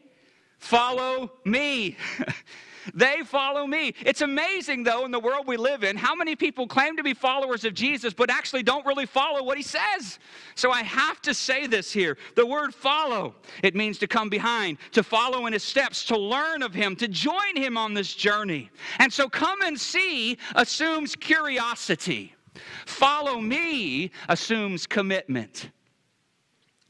follow 0.59 1.33
me. 1.45 1.97
they 2.95 3.23
follow 3.25 3.66
me. 3.66 3.95
It's 4.05 4.21
amazing, 4.21 4.85
though, 4.85 5.05
in 5.05 5.11
the 5.11 5.21
world 5.21 5.47
we 5.47 5.57
live 5.57 5.85
in, 5.85 5.97
how 5.97 6.14
many 6.14 6.37
people 6.37 6.66
claim 6.66 6.97
to 6.97 7.02
be 7.02 7.14
followers 7.14 7.64
of 7.64 7.75
Jesus 7.75 8.14
but 8.14 8.31
actually 8.31 8.62
don't 8.62 8.87
really 8.87 9.07
follow 9.07 9.43
what 9.43 9.57
he 9.57 9.62
says. 9.62 10.19
So 10.55 10.71
I 10.71 10.83
have 10.83 11.21
to 11.23 11.35
say 11.35 11.66
this 11.66 11.93
here. 11.93 12.16
The 12.35 12.47
word 12.47 12.75
follow, 12.75 13.35
it 13.62 13.75
means 13.75 13.99
to 13.99 14.07
come 14.07 14.28
behind, 14.28 14.78
to 14.93 15.02
follow 15.02 15.47
in 15.47 15.52
his 15.52 15.62
steps, 15.62 16.05
to 16.07 16.19
learn 16.19 16.62
of 16.62 16.75
him, 16.75 16.97
to 16.97 17.09
join 17.09 17.57
him 17.57 17.76
on 17.76 17.95
this 17.95 18.14
journey. 18.14 18.71
And 18.99 19.12
so 19.12 19.28
come 19.28 19.62
and 19.62 19.78
see 19.78 20.38
assumes 20.55 21.14
curiosity. 21.16 22.35
Follow 22.87 23.40
me 23.40 24.11
assumes 24.28 24.87
commitment. 24.87 25.71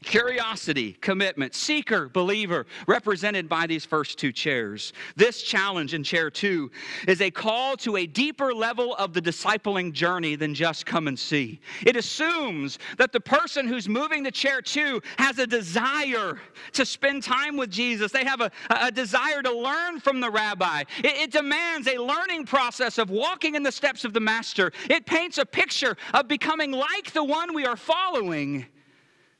Curiosity, 0.03 0.93
commitment, 1.01 1.55
seeker, 1.55 2.07
believer, 2.07 2.67
represented 2.87 3.49
by 3.49 3.65
these 3.65 3.83
first 3.83 4.19
two 4.19 4.31
chairs. 4.31 4.93
This 5.15 5.41
challenge 5.41 5.95
in 5.95 6.03
chair 6.03 6.29
two 6.29 6.69
is 7.07 7.19
a 7.19 7.31
call 7.31 7.75
to 7.77 7.97
a 7.97 8.05
deeper 8.05 8.53
level 8.53 8.95
of 8.95 9.13
the 9.13 9.21
discipling 9.21 9.91
journey 9.91 10.35
than 10.35 10.53
just 10.53 10.85
come 10.85 11.07
and 11.07 11.17
see. 11.17 11.59
It 11.83 11.95
assumes 11.95 12.77
that 12.99 13.11
the 13.11 13.19
person 13.19 13.67
who's 13.67 13.89
moving 13.89 14.23
to 14.25 14.31
chair 14.31 14.61
two 14.61 15.01
has 15.17 15.39
a 15.39 15.47
desire 15.47 16.39
to 16.73 16.85
spend 16.85 17.23
time 17.23 17.57
with 17.57 17.71
Jesus. 17.71 18.11
They 18.11 18.23
have 18.23 18.41
a, 18.41 18.51
a 18.69 18.91
desire 18.91 19.41
to 19.41 19.51
learn 19.51 19.99
from 19.99 20.21
the 20.21 20.29
rabbi. 20.29 20.83
It, 20.99 21.17
it 21.17 21.31
demands 21.31 21.87
a 21.87 21.97
learning 21.97 22.45
process 22.45 22.99
of 22.99 23.09
walking 23.09 23.55
in 23.55 23.63
the 23.63 23.71
steps 23.71 24.05
of 24.05 24.13
the 24.13 24.19
master. 24.19 24.71
It 24.91 25.07
paints 25.07 25.39
a 25.39 25.45
picture 25.45 25.97
of 26.13 26.27
becoming 26.27 26.71
like 26.71 27.11
the 27.13 27.23
one 27.23 27.55
we 27.55 27.65
are 27.65 27.75
following 27.75 28.67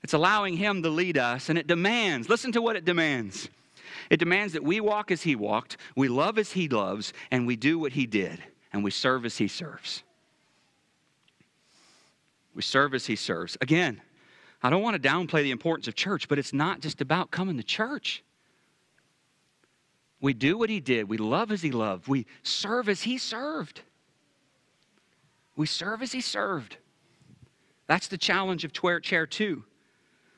it's 0.07 0.13
allowing 0.13 0.55
Him 0.55 0.83
to 0.83 0.89
lead 0.89 1.17
us, 1.17 1.49
and 1.49 1.59
it 1.59 1.67
demands 1.67 2.29
listen 2.29 2.53
to 2.53 2.61
what 2.61 2.77
it 2.77 2.85
demands. 2.85 3.49
It 4.09 4.21
demands 4.21 4.53
that 4.53 4.63
we 4.63 4.79
walk 4.79 5.11
as 5.11 5.21
He 5.21 5.35
walked, 5.35 5.75
we 5.97 6.07
love 6.07 6.37
as 6.37 6.53
He 6.53 6.69
loves, 6.69 7.11
and 7.29 7.45
we 7.45 7.57
do 7.57 7.77
what 7.77 7.91
He 7.91 8.05
did, 8.05 8.41
and 8.71 8.85
we 8.85 8.89
serve 8.89 9.25
as 9.25 9.37
He 9.37 9.49
serves. 9.49 10.03
We 12.55 12.61
serve 12.61 12.93
as 12.93 13.05
He 13.05 13.17
serves. 13.17 13.57
Again, 13.59 13.99
I 14.63 14.69
don't 14.69 14.81
want 14.81 14.95
to 14.95 15.09
downplay 15.09 15.43
the 15.43 15.51
importance 15.51 15.89
of 15.89 15.95
church, 15.95 16.29
but 16.29 16.39
it's 16.39 16.53
not 16.53 16.79
just 16.79 17.01
about 17.01 17.29
coming 17.29 17.57
to 17.57 17.63
church. 17.63 18.23
We 20.21 20.33
do 20.33 20.57
what 20.57 20.69
He 20.69 20.79
did, 20.79 21.09
we 21.09 21.17
love 21.17 21.51
as 21.51 21.61
He 21.61 21.71
loved, 21.71 22.07
we 22.07 22.27
serve 22.43 22.87
as 22.87 23.01
He 23.01 23.17
served. 23.17 23.81
We 25.57 25.65
serve 25.65 26.01
as 26.01 26.13
He 26.13 26.21
served. 26.21 26.77
That's 27.87 28.07
the 28.07 28.17
challenge 28.17 28.63
of 28.63 28.71
chair 28.71 29.27
two. 29.27 29.65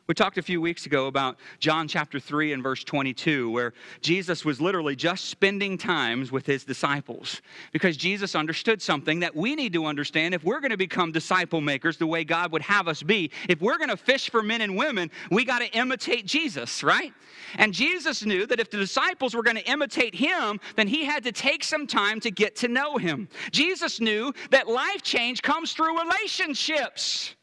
We 0.10 0.16
talked 0.16 0.40
a 0.40 0.42
few 0.42 0.60
weeks 0.60 0.88
ago 0.88 1.06
about 1.06 1.38
John 1.60 1.88
chapter 1.88 2.20
3 2.20 2.54
and 2.54 2.64
verse 2.64 2.84
22, 2.84 3.52
where 3.52 3.74
Jesus 4.02 4.44
was 4.44 4.60
literally 4.60 4.96
just 4.96 5.26
spending 5.26 5.78
times 5.78 6.32
with 6.32 6.48
his 6.48 6.64
disciples 6.64 7.44
because 7.74 7.96
Jesus 7.96 8.34
understood 8.34 8.82
something 8.82 9.20
that 9.20 9.36
we 9.36 9.54
need 9.54 9.72
to 9.74 9.86
understand 9.86 10.34
if 10.34 10.44
we're 10.44 10.62
going 10.62 10.72
to 10.72 10.78
become 10.78 11.12
disciple 11.12 11.62
makers 11.62 11.98
the 11.98 12.08
way 12.08 12.24
God 12.24 12.52
would 12.52 12.64
have 12.64 12.88
us 12.88 13.04
be. 13.04 13.30
If 13.48 13.62
we're 13.62 13.78
going 13.78 13.92
to 13.92 13.98
fish 13.98 14.32
for 14.32 14.42
men 14.42 14.62
and 14.62 14.76
women, 14.76 15.12
we 15.30 15.46
got 15.46 15.60
to 15.60 15.70
imitate 15.78 16.26
Jesus, 16.26 16.82
right? 16.82 17.14
And 17.58 17.72
Jesus 17.72 18.26
knew 18.26 18.48
that 18.48 18.60
if 18.60 18.72
the 18.72 18.78
disciples 18.78 19.36
were 19.36 19.44
going 19.44 19.58
to 19.58 19.70
imitate 19.70 20.16
him, 20.16 20.60
then 20.76 20.88
he 20.88 21.06
had 21.06 21.24
to 21.26 21.32
take 21.32 21.64
some 21.64 21.86
time 21.86 22.20
to 22.22 22.32
get 22.32 22.56
to 22.56 22.68
know 22.68 22.98
him. 22.98 23.30
Jesus 23.52 24.00
knew 24.00 24.34
that 24.50 24.68
life 24.68 25.04
change 25.04 25.44
comes 25.44 25.74
through 25.74 26.02
relationships 26.02 27.36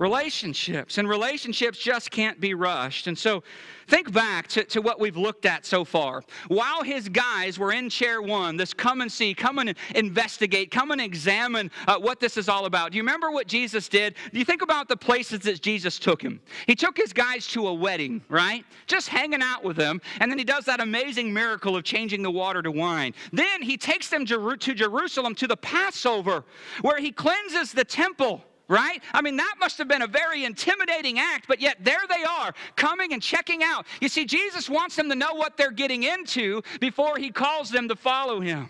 relationships. 0.00 0.96
And 0.96 1.08
relationships 1.08 1.78
just 1.78 2.10
can't 2.10 2.40
be 2.40 2.54
rushed. 2.54 3.06
And 3.06 3.16
so 3.16 3.44
think 3.86 4.10
back 4.12 4.48
to, 4.48 4.64
to 4.64 4.80
what 4.80 4.98
we've 4.98 5.16
looked 5.16 5.44
at 5.44 5.66
so 5.66 5.84
far. 5.84 6.22
While 6.48 6.82
his 6.82 7.08
guys 7.08 7.58
were 7.58 7.72
in 7.72 7.90
chair 7.90 8.22
one, 8.22 8.56
this 8.56 8.72
come 8.72 9.02
and 9.02 9.12
see, 9.12 9.34
come 9.34 9.58
and 9.58 9.74
investigate, 9.94 10.70
come 10.70 10.90
and 10.90 11.02
examine 11.02 11.70
uh, 11.86 11.98
what 11.98 12.18
this 12.18 12.38
is 12.38 12.48
all 12.48 12.64
about. 12.64 12.92
Do 12.92 12.96
you 12.96 13.02
remember 13.02 13.30
what 13.30 13.46
Jesus 13.46 13.88
did? 13.88 14.14
Do 14.32 14.38
you 14.38 14.44
think 14.44 14.62
about 14.62 14.88
the 14.88 14.96
places 14.96 15.40
that 15.40 15.60
Jesus 15.60 15.98
took 15.98 16.22
him? 16.22 16.40
He 16.66 16.74
took 16.74 16.96
his 16.96 17.12
guys 17.12 17.46
to 17.48 17.68
a 17.68 17.74
wedding, 17.74 18.22
right? 18.30 18.64
Just 18.86 19.08
hanging 19.08 19.42
out 19.42 19.62
with 19.62 19.76
them. 19.76 20.00
And 20.20 20.30
then 20.30 20.38
he 20.38 20.44
does 20.44 20.64
that 20.64 20.80
amazing 20.80 21.30
miracle 21.30 21.76
of 21.76 21.84
changing 21.84 22.22
the 22.22 22.30
water 22.30 22.62
to 22.62 22.70
wine. 22.70 23.12
Then 23.34 23.60
he 23.60 23.76
takes 23.76 24.08
them 24.08 24.24
to, 24.26 24.56
to 24.56 24.74
Jerusalem 24.74 25.34
to 25.34 25.46
the 25.46 25.58
Passover, 25.58 26.44
where 26.80 26.98
he 26.98 27.12
cleanses 27.12 27.72
the 27.72 27.84
temple 27.84 28.44
right? 28.70 29.02
I 29.12 29.20
mean, 29.20 29.36
that 29.36 29.56
must 29.58 29.76
have 29.78 29.88
been 29.88 30.02
a 30.02 30.06
very 30.06 30.44
intimidating 30.44 31.18
act, 31.18 31.46
but 31.48 31.60
yet 31.60 31.78
there 31.80 32.00
they 32.08 32.22
are, 32.22 32.54
coming 32.76 33.12
and 33.12 33.20
checking 33.20 33.62
out. 33.64 33.84
You 34.00 34.08
see, 34.08 34.24
Jesus 34.24 34.70
wants 34.70 34.94
them 34.96 35.08
to 35.10 35.16
know 35.16 35.34
what 35.34 35.56
they're 35.56 35.72
getting 35.72 36.04
into 36.04 36.62
before 36.78 37.18
he 37.18 37.30
calls 37.30 37.68
them 37.68 37.88
to 37.88 37.96
follow 37.96 38.40
him. 38.40 38.68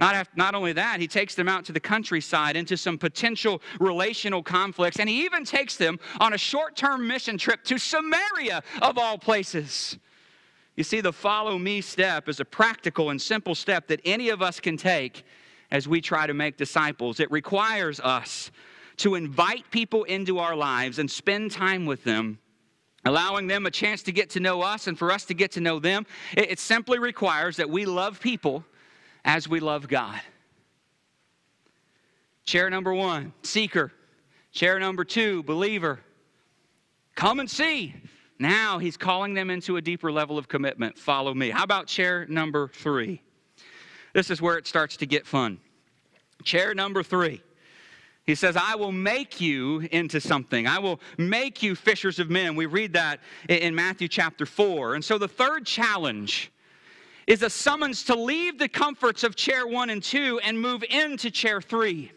Not, 0.00 0.16
after, 0.16 0.32
not 0.36 0.56
only 0.56 0.72
that, 0.72 0.98
he 0.98 1.06
takes 1.06 1.36
them 1.36 1.48
out 1.48 1.64
to 1.66 1.72
the 1.72 1.78
countryside 1.78 2.56
into 2.56 2.76
some 2.76 2.98
potential 2.98 3.62
relational 3.78 4.42
conflicts, 4.42 4.98
and 4.98 5.08
he 5.08 5.24
even 5.24 5.44
takes 5.44 5.76
them 5.76 6.00
on 6.18 6.32
a 6.32 6.38
short 6.38 6.74
term 6.74 7.06
mission 7.06 7.38
trip 7.38 7.62
to 7.64 7.78
Samaria, 7.78 8.64
of 8.82 8.98
all 8.98 9.16
places. 9.16 9.96
You 10.74 10.82
see, 10.82 11.00
the 11.00 11.12
follow 11.12 11.56
me 11.56 11.82
step 11.82 12.28
is 12.28 12.40
a 12.40 12.44
practical 12.44 13.10
and 13.10 13.22
simple 13.22 13.54
step 13.54 13.86
that 13.88 14.00
any 14.04 14.30
of 14.30 14.42
us 14.42 14.58
can 14.58 14.76
take 14.76 15.24
as 15.70 15.86
we 15.86 16.00
try 16.00 16.26
to 16.26 16.34
make 16.34 16.56
disciples. 16.56 17.20
It 17.20 17.30
requires 17.30 18.00
us 18.00 18.50
to 18.98 19.14
invite 19.14 19.70
people 19.70 20.04
into 20.04 20.38
our 20.38 20.54
lives 20.54 20.98
and 20.98 21.10
spend 21.10 21.50
time 21.50 21.86
with 21.86 22.04
them, 22.04 22.38
allowing 23.04 23.46
them 23.46 23.66
a 23.66 23.70
chance 23.70 24.02
to 24.04 24.12
get 24.12 24.30
to 24.30 24.40
know 24.40 24.62
us 24.62 24.86
and 24.86 24.98
for 24.98 25.10
us 25.10 25.24
to 25.26 25.34
get 25.34 25.52
to 25.52 25.60
know 25.60 25.78
them. 25.78 26.06
It, 26.36 26.52
it 26.52 26.58
simply 26.58 26.98
requires 26.98 27.56
that 27.56 27.68
we 27.68 27.84
love 27.84 28.20
people 28.20 28.64
as 29.24 29.48
we 29.48 29.60
love 29.60 29.88
God. 29.88 30.20
Chair 32.44 32.68
number 32.70 32.92
one, 32.92 33.32
seeker. 33.42 33.92
Chair 34.52 34.78
number 34.78 35.04
two, 35.04 35.42
believer. 35.44 36.00
Come 37.14 37.40
and 37.40 37.50
see. 37.50 37.94
Now 38.38 38.78
he's 38.78 38.96
calling 38.96 39.34
them 39.34 39.50
into 39.50 39.76
a 39.76 39.82
deeper 39.82 40.10
level 40.10 40.36
of 40.36 40.48
commitment. 40.48 40.98
Follow 40.98 41.32
me. 41.32 41.50
How 41.50 41.62
about 41.62 41.86
chair 41.86 42.26
number 42.28 42.68
three? 42.74 43.22
This 44.12 44.30
is 44.30 44.42
where 44.42 44.58
it 44.58 44.66
starts 44.66 44.96
to 44.98 45.06
get 45.06 45.26
fun. 45.26 45.58
Chair 46.42 46.74
number 46.74 47.02
three. 47.02 47.40
He 48.24 48.36
says, 48.36 48.56
I 48.56 48.76
will 48.76 48.92
make 48.92 49.40
you 49.40 49.80
into 49.90 50.20
something. 50.20 50.66
I 50.66 50.78
will 50.78 51.00
make 51.18 51.62
you 51.62 51.74
fishers 51.74 52.20
of 52.20 52.30
men. 52.30 52.54
We 52.54 52.66
read 52.66 52.92
that 52.92 53.20
in 53.48 53.74
Matthew 53.74 54.06
chapter 54.06 54.46
4. 54.46 54.94
And 54.94 55.04
so 55.04 55.18
the 55.18 55.26
third 55.26 55.66
challenge 55.66 56.52
is 57.26 57.42
a 57.42 57.50
summons 57.50 58.04
to 58.04 58.14
leave 58.14 58.58
the 58.58 58.68
comforts 58.68 59.24
of 59.24 59.34
chair 59.34 59.66
one 59.66 59.90
and 59.90 60.02
two 60.02 60.40
and 60.44 60.60
move 60.60 60.84
into 60.88 61.30
chair 61.30 61.60
three. 61.60 62.12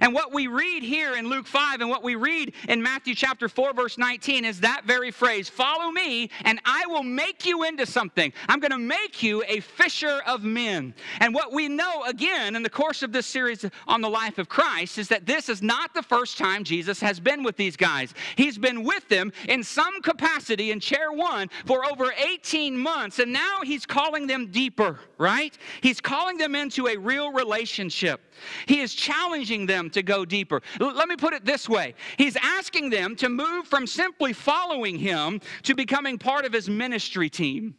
And 0.00 0.14
what 0.14 0.32
we 0.32 0.46
read 0.46 0.82
here 0.82 1.16
in 1.16 1.28
Luke 1.28 1.46
5 1.46 1.80
and 1.80 1.90
what 1.90 2.02
we 2.02 2.14
read 2.14 2.52
in 2.68 2.82
Matthew 2.82 3.14
chapter 3.14 3.48
4, 3.48 3.72
verse 3.72 3.98
19 3.98 4.44
is 4.44 4.60
that 4.60 4.82
very 4.84 5.10
phrase 5.10 5.48
Follow 5.48 5.90
me, 5.90 6.30
and 6.44 6.60
I 6.64 6.84
will 6.86 7.02
make 7.02 7.46
you 7.46 7.64
into 7.64 7.86
something. 7.86 8.32
I'm 8.48 8.60
going 8.60 8.72
to 8.72 8.78
make 8.78 9.22
you 9.22 9.42
a 9.46 9.60
fisher 9.60 10.20
of 10.26 10.44
men. 10.44 10.94
And 11.20 11.34
what 11.34 11.52
we 11.52 11.68
know, 11.68 12.04
again, 12.04 12.56
in 12.56 12.62
the 12.62 12.70
course 12.70 13.02
of 13.02 13.12
this 13.12 13.26
series 13.26 13.64
on 13.86 14.00
the 14.00 14.10
life 14.10 14.38
of 14.38 14.48
Christ, 14.48 14.98
is 14.98 15.08
that 15.08 15.26
this 15.26 15.48
is 15.48 15.62
not 15.62 15.94
the 15.94 16.02
first 16.02 16.38
time 16.38 16.64
Jesus 16.64 17.00
has 17.00 17.20
been 17.20 17.42
with 17.42 17.56
these 17.56 17.76
guys. 17.76 18.14
He's 18.36 18.58
been 18.58 18.82
with 18.82 19.08
them 19.08 19.32
in 19.48 19.62
some 19.62 20.02
capacity 20.02 20.70
in 20.70 20.80
chair 20.80 21.12
one 21.12 21.48
for 21.66 21.84
over 21.84 22.12
18 22.12 22.76
months, 22.76 23.18
and 23.18 23.32
now 23.32 23.60
he's 23.62 23.86
calling 23.86 24.26
them 24.26 24.50
deeper, 24.50 24.98
right? 25.18 25.56
He's 25.80 26.00
calling 26.00 26.38
them 26.38 26.54
into 26.54 26.88
a 26.88 26.96
real 26.96 27.32
relationship. 27.32 28.20
He 28.66 28.80
is 28.80 28.94
challenging 28.94 29.66
them 29.66 29.77
to 29.90 30.02
go 30.02 30.24
deeper. 30.24 30.62
L- 30.80 30.94
let 30.94 31.08
me 31.08 31.16
put 31.16 31.34
it 31.34 31.44
this 31.44 31.68
way 31.68 31.94
He's 32.16 32.36
asking 32.36 32.90
them 32.90 33.16
to 33.16 33.28
move 33.28 33.66
from 33.66 33.86
simply 33.86 34.32
following 34.32 34.98
him 34.98 35.40
to 35.62 35.74
becoming 35.74 36.18
part 36.18 36.44
of 36.44 36.52
his 36.52 36.68
ministry 36.68 37.30
team. 37.30 37.74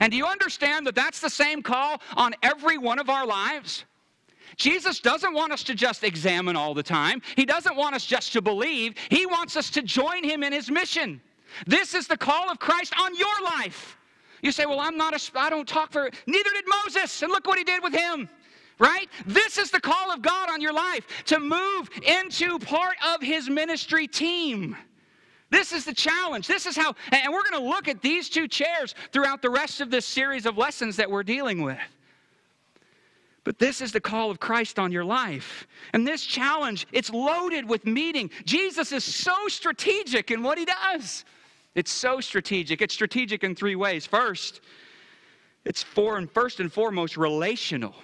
And 0.00 0.10
do 0.10 0.16
you 0.16 0.26
understand 0.26 0.86
that 0.86 0.94
that's 0.94 1.20
the 1.20 1.30
same 1.30 1.62
call 1.62 2.00
on 2.16 2.34
every 2.42 2.78
one 2.78 2.98
of 2.98 3.10
our 3.10 3.26
lives? 3.26 3.84
Jesus 4.56 5.00
doesn't 5.00 5.34
want 5.34 5.52
us 5.52 5.62
to 5.64 5.74
just 5.74 6.04
examine 6.04 6.56
all 6.56 6.74
the 6.74 6.82
time. 6.82 7.20
He 7.36 7.44
doesn't 7.44 7.76
want 7.76 7.94
us 7.94 8.06
just 8.06 8.32
to 8.34 8.42
believe. 8.42 8.94
He 9.10 9.26
wants 9.26 9.56
us 9.56 9.70
to 9.70 9.82
join 9.82 10.22
him 10.22 10.42
in 10.42 10.52
his 10.52 10.70
mission. 10.70 11.20
This 11.66 11.94
is 11.94 12.06
the 12.06 12.16
call 12.16 12.50
of 12.50 12.58
Christ 12.58 12.94
on 12.98 13.14
your 13.16 13.42
life. 13.58 13.96
You 14.42 14.52
say, 14.52 14.66
Well, 14.66 14.80
I'm 14.80 14.96
not 14.96 15.14
a, 15.14 15.38
I 15.38 15.50
don't 15.50 15.66
talk 15.66 15.92
for, 15.92 16.10
neither 16.26 16.50
did 16.50 16.64
Moses, 16.84 17.22
and 17.22 17.32
look 17.32 17.46
what 17.46 17.58
he 17.58 17.64
did 17.64 17.82
with 17.82 17.94
him 17.94 18.28
right? 18.78 19.08
This 19.26 19.58
is 19.58 19.70
the 19.70 19.80
call 19.80 20.12
of 20.12 20.22
God 20.22 20.50
on 20.50 20.60
your 20.60 20.72
life 20.72 21.06
to 21.26 21.38
move 21.38 21.90
into 22.02 22.58
part 22.58 22.96
of 23.06 23.22
His 23.22 23.48
ministry 23.48 24.06
team. 24.06 24.76
This 25.50 25.72
is 25.72 25.84
the 25.84 25.94
challenge. 25.94 26.48
This 26.48 26.66
is 26.66 26.76
how, 26.76 26.94
and 27.12 27.32
we're 27.32 27.48
going 27.48 27.62
to 27.62 27.68
look 27.68 27.86
at 27.86 28.02
these 28.02 28.28
two 28.28 28.48
chairs 28.48 28.94
throughout 29.12 29.40
the 29.40 29.50
rest 29.50 29.80
of 29.80 29.90
this 29.90 30.04
series 30.04 30.46
of 30.46 30.58
lessons 30.58 30.96
that 30.96 31.10
we're 31.10 31.22
dealing 31.22 31.62
with. 31.62 31.78
But 33.44 33.58
this 33.58 33.82
is 33.82 33.92
the 33.92 34.00
call 34.00 34.30
of 34.30 34.40
Christ 34.40 34.78
on 34.78 34.90
your 34.90 35.04
life. 35.04 35.66
And 35.92 36.06
this 36.06 36.24
challenge, 36.24 36.86
it's 36.92 37.10
loaded 37.10 37.68
with 37.68 37.86
meaning. 37.86 38.30
Jesus 38.46 38.90
is 38.90 39.04
so 39.04 39.48
strategic 39.48 40.30
in 40.30 40.42
what 40.42 40.58
he 40.58 40.64
does. 40.64 41.24
It's 41.74 41.92
so 41.92 42.20
strategic. 42.20 42.80
It's 42.80 42.94
strategic 42.94 43.44
in 43.44 43.54
three 43.54 43.76
ways. 43.76 44.06
First, 44.06 44.62
it's 45.64 45.82
for 45.82 46.16
and 46.16 46.30
first 46.30 46.58
and 46.60 46.72
foremost 46.72 47.16
relational. 47.16 47.94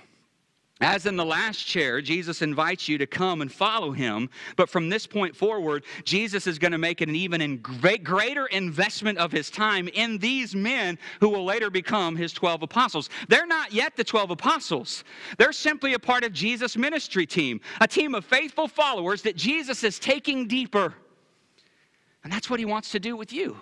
As 0.83 1.05
in 1.05 1.16
the 1.16 1.25
last 1.25 1.66
chair, 1.66 2.01
Jesus 2.01 2.40
invites 2.40 2.88
you 2.88 2.97
to 2.97 3.07
come 3.07 3.43
and 3.43 3.53
follow 3.53 3.93
him. 3.93 4.31
But 4.57 4.71
from 4.71 4.88
this 4.88 5.07
point 5.07 5.37
forward, 5.37 5.85
Jesus 6.05 6.47
is 6.47 6.59
going 6.59 6.73
to 6.73 6.79
make 6.79 7.03
an 7.03 7.14
even 7.14 7.59
greater 7.59 8.47
investment 8.47 9.19
of 9.19 9.31
his 9.31 9.51
time 9.51 9.88
in 9.88 10.16
these 10.16 10.55
men 10.55 10.99
who 11.21 11.29
will 11.29 11.45
later 11.45 11.69
become 11.69 12.16
his 12.16 12.33
12 12.33 12.62
apostles. 12.62 13.11
They're 13.29 13.47
not 13.47 13.73
yet 13.73 13.95
the 13.95 14.05
12 14.05 14.31
apostles, 14.31 15.05
they're 15.37 15.53
simply 15.53 15.95
a 15.95 15.99
part 15.99 16.25
of 16.25 16.33
Jesus' 16.33 16.77
ministry 16.77 17.27
team, 17.27 17.61
a 17.81 17.87
team 17.87 18.14
of 18.14 18.25
faithful 18.25 18.66
followers 18.66 19.23
that 19.23 19.37
Jesus 19.37 19.85
is 19.85 19.99
taking 19.99 20.49
deeper. 20.49 20.95
And 22.25 22.33
that's 22.33 22.49
what 22.49 22.59
he 22.59 22.66
wants 22.66 22.90
to 22.93 23.01
do 23.01 23.16
with 23.16 23.33
you. 23.33 23.57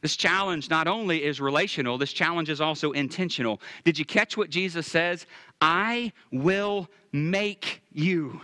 This 0.00 0.16
challenge 0.16 0.70
not 0.70 0.86
only 0.86 1.24
is 1.24 1.40
relational, 1.40 1.98
this 1.98 2.12
challenge 2.12 2.48
is 2.48 2.60
also 2.60 2.92
intentional. 2.92 3.60
Did 3.84 3.98
you 3.98 4.04
catch 4.04 4.36
what 4.36 4.50
Jesus 4.50 4.86
says? 4.86 5.26
I 5.60 6.12
will 6.30 6.88
make 7.12 7.82
you. 7.92 8.40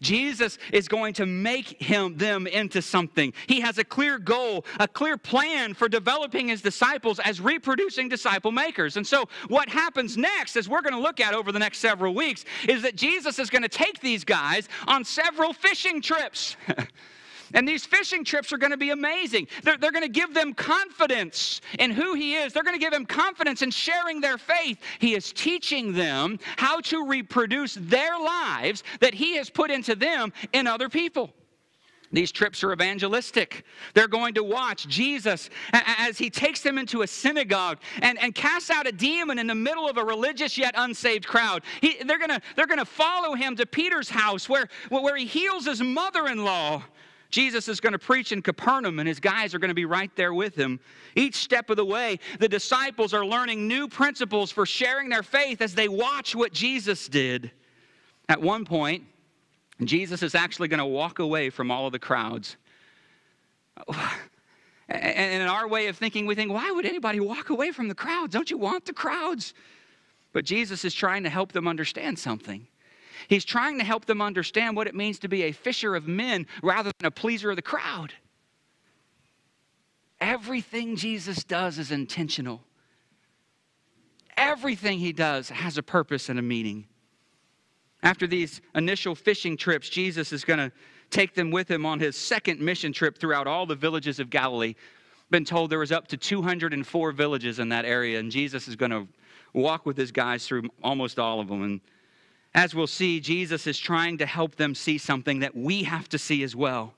Jesus 0.00 0.58
is 0.72 0.88
going 0.88 1.14
to 1.14 1.26
make 1.26 1.80
him 1.80 2.16
them 2.16 2.46
into 2.46 2.82
something. 2.82 3.32
He 3.46 3.60
has 3.60 3.78
a 3.78 3.84
clear 3.84 4.18
goal, 4.18 4.64
a 4.80 4.88
clear 4.88 5.16
plan 5.16 5.74
for 5.74 5.88
developing 5.88 6.48
his 6.48 6.62
disciples 6.62 7.18
as 7.20 7.40
reproducing 7.40 8.08
disciple 8.08 8.52
makers. 8.52 8.96
And 8.96 9.06
so 9.06 9.28
what 9.48 9.68
happens 9.68 10.16
next 10.16 10.56
as 10.56 10.68
we're 10.68 10.82
going 10.82 10.94
to 10.94 11.00
look 11.00 11.20
at 11.20 11.34
over 11.34 11.52
the 11.52 11.58
next 11.58 11.78
several 11.78 12.14
weeks 12.14 12.44
is 12.68 12.82
that 12.82 12.96
Jesus 12.96 13.38
is 13.38 13.50
going 13.50 13.62
to 13.62 13.68
take 13.68 14.00
these 14.00 14.24
guys 14.24 14.68
on 14.86 15.04
several 15.04 15.52
fishing 15.52 16.00
trips. 16.00 16.56
And 17.54 17.66
these 17.66 17.86
fishing 17.86 18.24
trips 18.24 18.52
are 18.52 18.58
going 18.58 18.72
to 18.72 18.76
be 18.76 18.90
amazing. 18.90 19.48
They're, 19.62 19.76
they're 19.76 19.92
going 19.92 20.02
to 20.02 20.08
give 20.08 20.34
them 20.34 20.52
confidence 20.54 21.60
in 21.78 21.90
who 21.90 22.14
He 22.14 22.34
is, 22.34 22.52
they're 22.52 22.62
going 22.62 22.78
to 22.78 22.84
give 22.84 22.92
them 22.92 23.06
confidence 23.06 23.62
in 23.62 23.70
sharing 23.70 24.20
their 24.20 24.38
faith. 24.38 24.78
He 24.98 25.14
is 25.14 25.32
teaching 25.32 25.92
them 25.92 26.38
how 26.56 26.80
to 26.82 27.06
reproduce 27.06 27.74
their 27.74 28.18
lives 28.18 28.82
that 29.00 29.14
He 29.14 29.36
has 29.36 29.50
put 29.50 29.70
into 29.70 29.94
them 29.94 30.32
in 30.52 30.66
other 30.66 30.88
people. 30.88 31.32
These 32.12 32.30
trips 32.30 32.62
are 32.62 32.72
evangelistic. 32.72 33.64
They're 33.94 34.08
going 34.08 34.34
to 34.34 34.44
watch 34.44 34.86
Jesus 34.86 35.50
as 35.72 36.16
he 36.16 36.30
takes 36.30 36.60
them 36.60 36.78
into 36.78 37.02
a 37.02 37.06
synagogue 37.06 37.78
and, 38.00 38.18
and 38.22 38.34
casts 38.34 38.70
out 38.70 38.86
a 38.86 38.92
demon 38.92 39.38
in 39.38 39.46
the 39.48 39.54
middle 39.54 39.88
of 39.88 39.96
a 39.96 40.04
religious 40.04 40.56
yet 40.56 40.74
unsaved 40.76 41.26
crowd. 41.26 41.62
He, 41.80 41.96
they're 42.04 42.18
going 42.18 42.30
to 42.30 42.40
they're 42.54 42.66
to 42.66 42.84
follow 42.84 43.34
him 43.34 43.56
to 43.56 43.66
Peter's 43.66 44.08
house 44.08 44.48
where, 44.48 44.68
where 44.88 45.16
he 45.16 45.26
heals 45.26 45.66
his 45.66 45.82
mother 45.82 46.28
in 46.28 46.44
law. 46.44 46.84
Jesus 47.30 47.68
is 47.68 47.80
going 47.80 47.92
to 47.92 47.98
preach 47.98 48.32
in 48.32 48.42
Capernaum, 48.42 48.98
and 48.98 49.08
his 49.08 49.20
guys 49.20 49.54
are 49.54 49.58
going 49.58 49.70
to 49.70 49.74
be 49.74 49.84
right 49.84 50.14
there 50.16 50.32
with 50.32 50.54
him. 50.54 50.80
Each 51.14 51.36
step 51.36 51.70
of 51.70 51.76
the 51.76 51.84
way, 51.84 52.18
the 52.38 52.48
disciples 52.48 53.12
are 53.12 53.24
learning 53.24 53.66
new 53.66 53.88
principles 53.88 54.50
for 54.50 54.64
sharing 54.66 55.08
their 55.08 55.22
faith 55.22 55.60
as 55.60 55.74
they 55.74 55.88
watch 55.88 56.34
what 56.34 56.52
Jesus 56.52 57.08
did. 57.08 57.50
At 58.28 58.40
one 58.40 58.64
point, 58.64 59.04
Jesus 59.84 60.22
is 60.22 60.34
actually 60.34 60.68
going 60.68 60.78
to 60.78 60.86
walk 60.86 61.18
away 61.18 61.50
from 61.50 61.70
all 61.70 61.86
of 61.86 61.92
the 61.92 61.98
crowds. 61.98 62.56
And 64.88 65.42
in 65.42 65.48
our 65.48 65.66
way 65.66 65.88
of 65.88 65.96
thinking, 65.96 66.26
we 66.26 66.36
think, 66.36 66.52
why 66.52 66.70
would 66.70 66.86
anybody 66.86 67.18
walk 67.18 67.50
away 67.50 67.72
from 67.72 67.88
the 67.88 67.94
crowds? 67.94 68.32
Don't 68.32 68.48
you 68.48 68.56
want 68.56 68.84
the 68.84 68.92
crowds? 68.92 69.52
But 70.32 70.44
Jesus 70.44 70.84
is 70.84 70.94
trying 70.94 71.24
to 71.24 71.28
help 71.28 71.50
them 71.50 71.66
understand 71.66 72.20
something. 72.20 72.68
He's 73.28 73.44
trying 73.44 73.78
to 73.78 73.84
help 73.84 74.04
them 74.04 74.20
understand 74.22 74.76
what 74.76 74.86
it 74.86 74.94
means 74.94 75.18
to 75.20 75.28
be 75.28 75.44
a 75.44 75.52
fisher 75.52 75.94
of 75.94 76.06
men 76.06 76.46
rather 76.62 76.90
than 76.98 77.06
a 77.06 77.10
pleaser 77.10 77.50
of 77.50 77.56
the 77.56 77.62
crowd. 77.62 78.12
Everything 80.20 80.96
Jesus 80.96 81.44
does 81.44 81.78
is 81.78 81.90
intentional. 81.90 82.62
Everything 84.36 84.98
he 84.98 85.12
does 85.12 85.48
has 85.48 85.78
a 85.78 85.82
purpose 85.82 86.28
and 86.28 86.38
a 86.38 86.42
meaning. 86.42 86.86
After 88.02 88.26
these 88.26 88.60
initial 88.74 89.14
fishing 89.14 89.56
trips, 89.56 89.88
Jesus 89.88 90.32
is 90.32 90.44
going 90.44 90.58
to 90.58 90.72
take 91.10 91.34
them 91.34 91.50
with 91.50 91.70
him 91.70 91.86
on 91.86 91.98
his 91.98 92.16
second 92.16 92.60
mission 92.60 92.92
trip 92.92 93.18
throughout 93.18 93.46
all 93.46 93.66
the 93.66 93.74
villages 93.74 94.20
of 94.20 94.30
Galilee. 94.30 94.74
Been 95.30 95.44
told 95.44 95.70
there 95.70 95.78
was 95.78 95.92
up 95.92 96.06
to 96.08 96.16
204 96.16 97.12
villages 97.12 97.58
in 97.58 97.68
that 97.70 97.84
area, 97.84 98.18
and 98.18 98.30
Jesus 98.30 98.68
is 98.68 98.76
going 98.76 98.90
to 98.90 99.08
walk 99.52 99.86
with 99.86 99.96
his 99.96 100.12
guys 100.12 100.46
through 100.46 100.64
almost 100.84 101.18
all 101.18 101.40
of 101.40 101.48
them. 101.48 101.62
And 101.62 101.80
as 102.56 102.74
we'll 102.74 102.86
see, 102.86 103.20
Jesus 103.20 103.66
is 103.66 103.78
trying 103.78 104.16
to 104.18 104.26
help 104.26 104.56
them 104.56 104.74
see 104.74 104.96
something 104.96 105.40
that 105.40 105.54
we 105.54 105.82
have 105.82 106.08
to 106.08 106.18
see 106.18 106.42
as 106.42 106.56
well. 106.56 106.94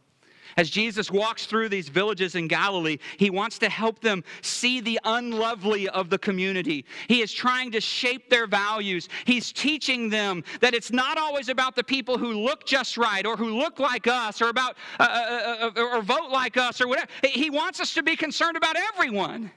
As 0.57 0.71
Jesus 0.71 1.11
walks 1.11 1.47
through 1.47 1.69
these 1.69 1.89
villages 1.89 2.37
in 2.37 2.49
Galilee, 2.49 2.99
he 3.17 3.29
wants 3.29 3.59
to 3.59 3.69
help 3.69 4.01
them 4.01 4.25
see 4.41 4.81
the 4.81 4.99
unlovely 5.05 5.89
of 5.89 6.11
the 6.11 6.19
community. 6.19 6.85
He 7.09 7.23
is 7.23 7.33
trying 7.33 7.73
to 7.73 7.81
shape 7.81 8.31
their 8.31 8.47
values. 8.47 9.09
He's 9.25 9.53
teaching 9.53 10.09
them 10.09 10.45
that 10.61 10.75
it's 10.75 10.93
not 10.93 11.19
always 11.19 11.49
about 11.49 11.77
the 11.77 11.85
people 11.85 12.19
who 12.19 12.33
look 12.33 12.65
just 12.65 12.97
right 12.97 13.27
or 13.27 13.37
who 13.37 13.59
look 13.59 13.79
like 13.79 14.07
us 14.07 14.41
or 14.41 14.49
about 14.49 14.77
uh, 14.99 15.03
uh, 15.03 15.71
uh, 15.77 15.83
or 15.83 16.03
vote 16.03 16.31
like 16.31 16.57
us 16.57 16.81
or 16.81 16.89
whatever. 16.89 17.09
He 17.25 17.51
wants 17.51 17.81
us 17.81 17.95
to 17.95 18.03
be 18.03 18.17
concerned 18.17 18.57
about 18.57 18.77
everyone. 18.95 19.51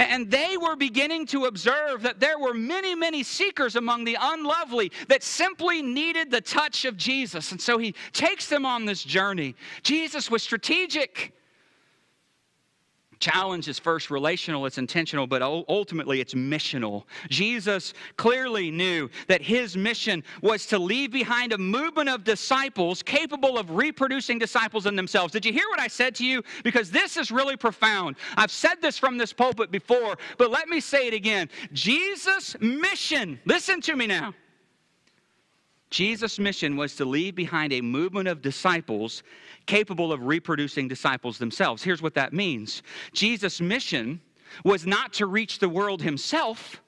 And 0.00 0.30
they 0.30 0.56
were 0.56 0.76
beginning 0.76 1.26
to 1.26 1.44
observe 1.44 2.02
that 2.02 2.20
there 2.20 2.38
were 2.38 2.54
many, 2.54 2.94
many 2.94 3.22
seekers 3.22 3.76
among 3.76 4.04
the 4.04 4.16
unlovely 4.18 4.90
that 5.08 5.22
simply 5.22 5.82
needed 5.82 6.30
the 6.30 6.40
touch 6.40 6.86
of 6.86 6.96
Jesus. 6.96 7.52
And 7.52 7.60
so 7.60 7.76
he 7.76 7.94
takes 8.12 8.48
them 8.48 8.64
on 8.64 8.86
this 8.86 9.04
journey. 9.04 9.54
Jesus 9.82 10.30
was 10.30 10.42
strategic 10.42 11.34
challenge 13.20 13.68
is 13.68 13.78
first 13.78 14.10
relational, 14.10 14.66
it's 14.66 14.78
intentional, 14.78 15.26
but 15.26 15.42
ultimately 15.42 16.20
it's 16.20 16.34
missional. 16.34 17.04
Jesus 17.28 17.94
clearly 18.16 18.70
knew 18.70 19.08
that 19.28 19.42
his 19.42 19.76
mission 19.76 20.24
was 20.42 20.66
to 20.66 20.78
leave 20.78 21.12
behind 21.12 21.52
a 21.52 21.58
movement 21.58 22.08
of 22.08 22.24
disciples 22.24 23.02
capable 23.02 23.58
of 23.58 23.70
reproducing 23.70 24.38
disciples 24.38 24.86
in 24.86 24.96
themselves. 24.96 25.32
Did 25.32 25.44
you 25.44 25.52
hear 25.52 25.68
what 25.68 25.78
I 25.78 25.86
said 25.86 26.14
to 26.16 26.24
you? 26.24 26.42
Because 26.64 26.90
this 26.90 27.16
is 27.16 27.30
really 27.30 27.56
profound. 27.56 28.16
I've 28.36 28.50
said 28.50 28.76
this 28.80 28.98
from 28.98 29.18
this 29.18 29.32
pulpit 29.32 29.70
before, 29.70 30.16
but 30.38 30.50
let 30.50 30.68
me 30.68 30.80
say 30.80 31.06
it 31.06 31.14
again. 31.14 31.48
Jesus' 31.72 32.56
mission, 32.60 33.38
listen 33.44 33.80
to 33.82 33.94
me 33.94 34.06
now. 34.06 34.34
Jesus' 35.90 36.38
mission 36.38 36.76
was 36.76 36.94
to 36.96 37.04
leave 37.04 37.34
behind 37.34 37.72
a 37.72 37.80
movement 37.80 38.28
of 38.28 38.42
disciples 38.42 39.22
capable 39.66 40.12
of 40.12 40.24
reproducing 40.24 40.88
disciples 40.88 41.38
themselves. 41.38 41.82
Here's 41.82 42.02
what 42.02 42.14
that 42.14 42.32
means 42.32 42.82
Jesus' 43.12 43.60
mission 43.60 44.20
was 44.64 44.86
not 44.86 45.12
to 45.14 45.26
reach 45.26 45.58
the 45.58 45.68
world 45.68 46.02
himself. 46.02 46.80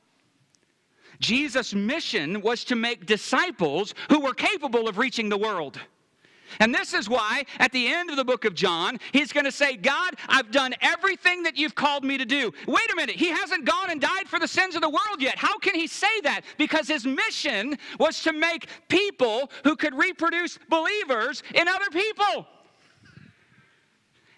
Jesus' 1.18 1.74
mission 1.74 2.40
was 2.40 2.64
to 2.64 2.74
make 2.74 3.06
disciples 3.06 3.94
who 4.08 4.20
were 4.20 4.34
capable 4.34 4.88
of 4.88 4.98
reaching 4.98 5.28
the 5.28 5.38
world. 5.38 5.78
And 6.60 6.74
this 6.74 6.94
is 6.94 7.08
why, 7.08 7.44
at 7.58 7.72
the 7.72 7.88
end 7.88 8.10
of 8.10 8.16
the 8.16 8.24
book 8.24 8.44
of 8.44 8.54
John, 8.54 8.98
he's 9.12 9.32
going 9.32 9.44
to 9.44 9.52
say, 9.52 9.76
God, 9.76 10.14
I've 10.28 10.50
done 10.50 10.74
everything 10.80 11.42
that 11.42 11.56
you've 11.56 11.74
called 11.74 12.04
me 12.04 12.18
to 12.18 12.24
do. 12.24 12.52
Wait 12.66 12.92
a 12.92 12.96
minute, 12.96 13.16
he 13.16 13.28
hasn't 13.28 13.64
gone 13.64 13.90
and 13.90 14.00
died 14.00 14.28
for 14.28 14.38
the 14.38 14.48
sins 14.48 14.74
of 14.74 14.82
the 14.82 14.88
world 14.88 15.20
yet. 15.20 15.36
How 15.36 15.58
can 15.58 15.74
he 15.74 15.86
say 15.86 16.20
that? 16.22 16.42
Because 16.58 16.88
his 16.88 17.06
mission 17.06 17.78
was 17.98 18.22
to 18.22 18.32
make 18.32 18.66
people 18.88 19.50
who 19.64 19.76
could 19.76 19.94
reproduce 19.94 20.58
believers 20.68 21.42
in 21.54 21.68
other 21.68 21.90
people. 21.90 22.46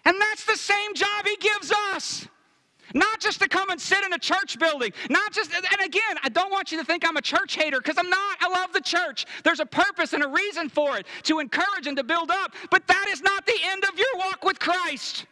And 0.05 0.21
that's 0.21 0.45
the 0.45 0.55
same 0.55 0.93
job 0.93 1.25
he 1.25 1.35
gives 1.37 1.71
us. 1.93 2.27
Not 2.95 3.19
just 3.19 3.41
to 3.41 3.49
come 3.49 3.69
and 3.71 3.79
sit 3.79 4.05
in 4.05 4.13
a 4.13 4.17
church 4.17 4.57
building. 4.57 4.93
Not 5.09 5.33
just, 5.33 5.51
and 5.53 5.85
again, 5.85 6.15
I 6.23 6.29
don't 6.29 6.49
want 6.49 6.71
you 6.71 6.77
to 6.77 6.85
think 6.85 7.05
I'm 7.05 7.17
a 7.17 7.21
church 7.21 7.57
hater 7.57 7.81
because 7.81 7.97
I'm 7.97 8.09
not. 8.09 8.37
I 8.39 8.47
love 8.47 8.71
the 8.71 8.79
church. 8.79 9.25
There's 9.43 9.59
a 9.59 9.65
purpose 9.65 10.13
and 10.13 10.23
a 10.23 10.29
reason 10.29 10.69
for 10.69 10.97
it 10.97 11.05
to 11.23 11.39
encourage 11.39 11.87
and 11.87 11.97
to 11.97 12.05
build 12.05 12.31
up. 12.31 12.53
But 12.71 12.87
that 12.87 13.07
is 13.09 13.21
not 13.21 13.45
the 13.45 13.57
end 13.65 13.83
of 13.83 13.99
your 13.99 14.07
walk 14.17 14.45
with 14.45 14.59
Christ. 14.59 15.25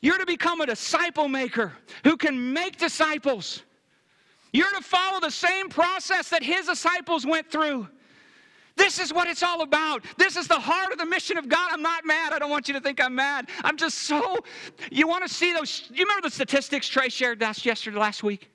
You're 0.00 0.18
to 0.18 0.26
become 0.26 0.60
a 0.60 0.66
disciple 0.66 1.28
maker 1.28 1.72
who 2.02 2.16
can 2.16 2.52
make 2.52 2.76
disciples. 2.76 3.62
You're 4.52 4.74
to 4.74 4.82
follow 4.82 5.20
the 5.20 5.30
same 5.30 5.68
process 5.68 6.28
that 6.30 6.42
his 6.42 6.66
disciples 6.66 7.24
went 7.24 7.52
through. 7.52 7.86
This 8.78 9.00
is 9.00 9.12
what 9.12 9.28
it's 9.28 9.42
all 9.42 9.62
about. 9.62 10.04
This 10.16 10.36
is 10.36 10.46
the 10.46 10.58
heart 10.58 10.92
of 10.92 10.98
the 10.98 11.04
mission 11.04 11.36
of 11.36 11.48
God. 11.48 11.70
I'm 11.72 11.82
not 11.82 12.06
mad. 12.06 12.32
I 12.32 12.38
don't 12.38 12.48
want 12.48 12.68
you 12.68 12.74
to 12.74 12.80
think 12.80 13.02
I'm 13.02 13.14
mad. 13.14 13.50
I'm 13.64 13.76
just 13.76 13.98
so. 13.98 14.38
You 14.90 15.08
want 15.08 15.26
to 15.26 15.32
see 15.32 15.52
those? 15.52 15.90
You 15.92 16.04
remember 16.04 16.28
the 16.28 16.34
statistics 16.34 16.88
Trey 16.88 17.08
shared 17.08 17.40
last 17.40 17.66
yesterday, 17.66 17.98
last 17.98 18.22
week? 18.22 18.50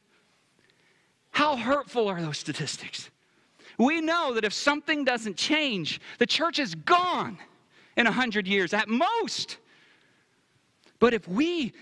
How 1.31 1.57
hurtful 1.57 2.07
are 2.07 2.21
those 2.21 2.37
statistics? 2.37 3.09
We 3.77 4.01
know 4.01 4.33
that 4.33 4.45
if 4.45 4.53
something 4.53 5.03
doesn't 5.03 5.35
change, 5.35 5.99
the 6.19 6.25
church 6.25 6.57
is 6.57 6.73
gone 6.73 7.37
in 7.97 8.07
a 8.07 8.11
hundred 8.11 8.47
years 8.47 8.73
at 8.73 8.87
most. 8.87 9.57
But 10.99 11.13
if 11.13 11.27
we 11.27 11.73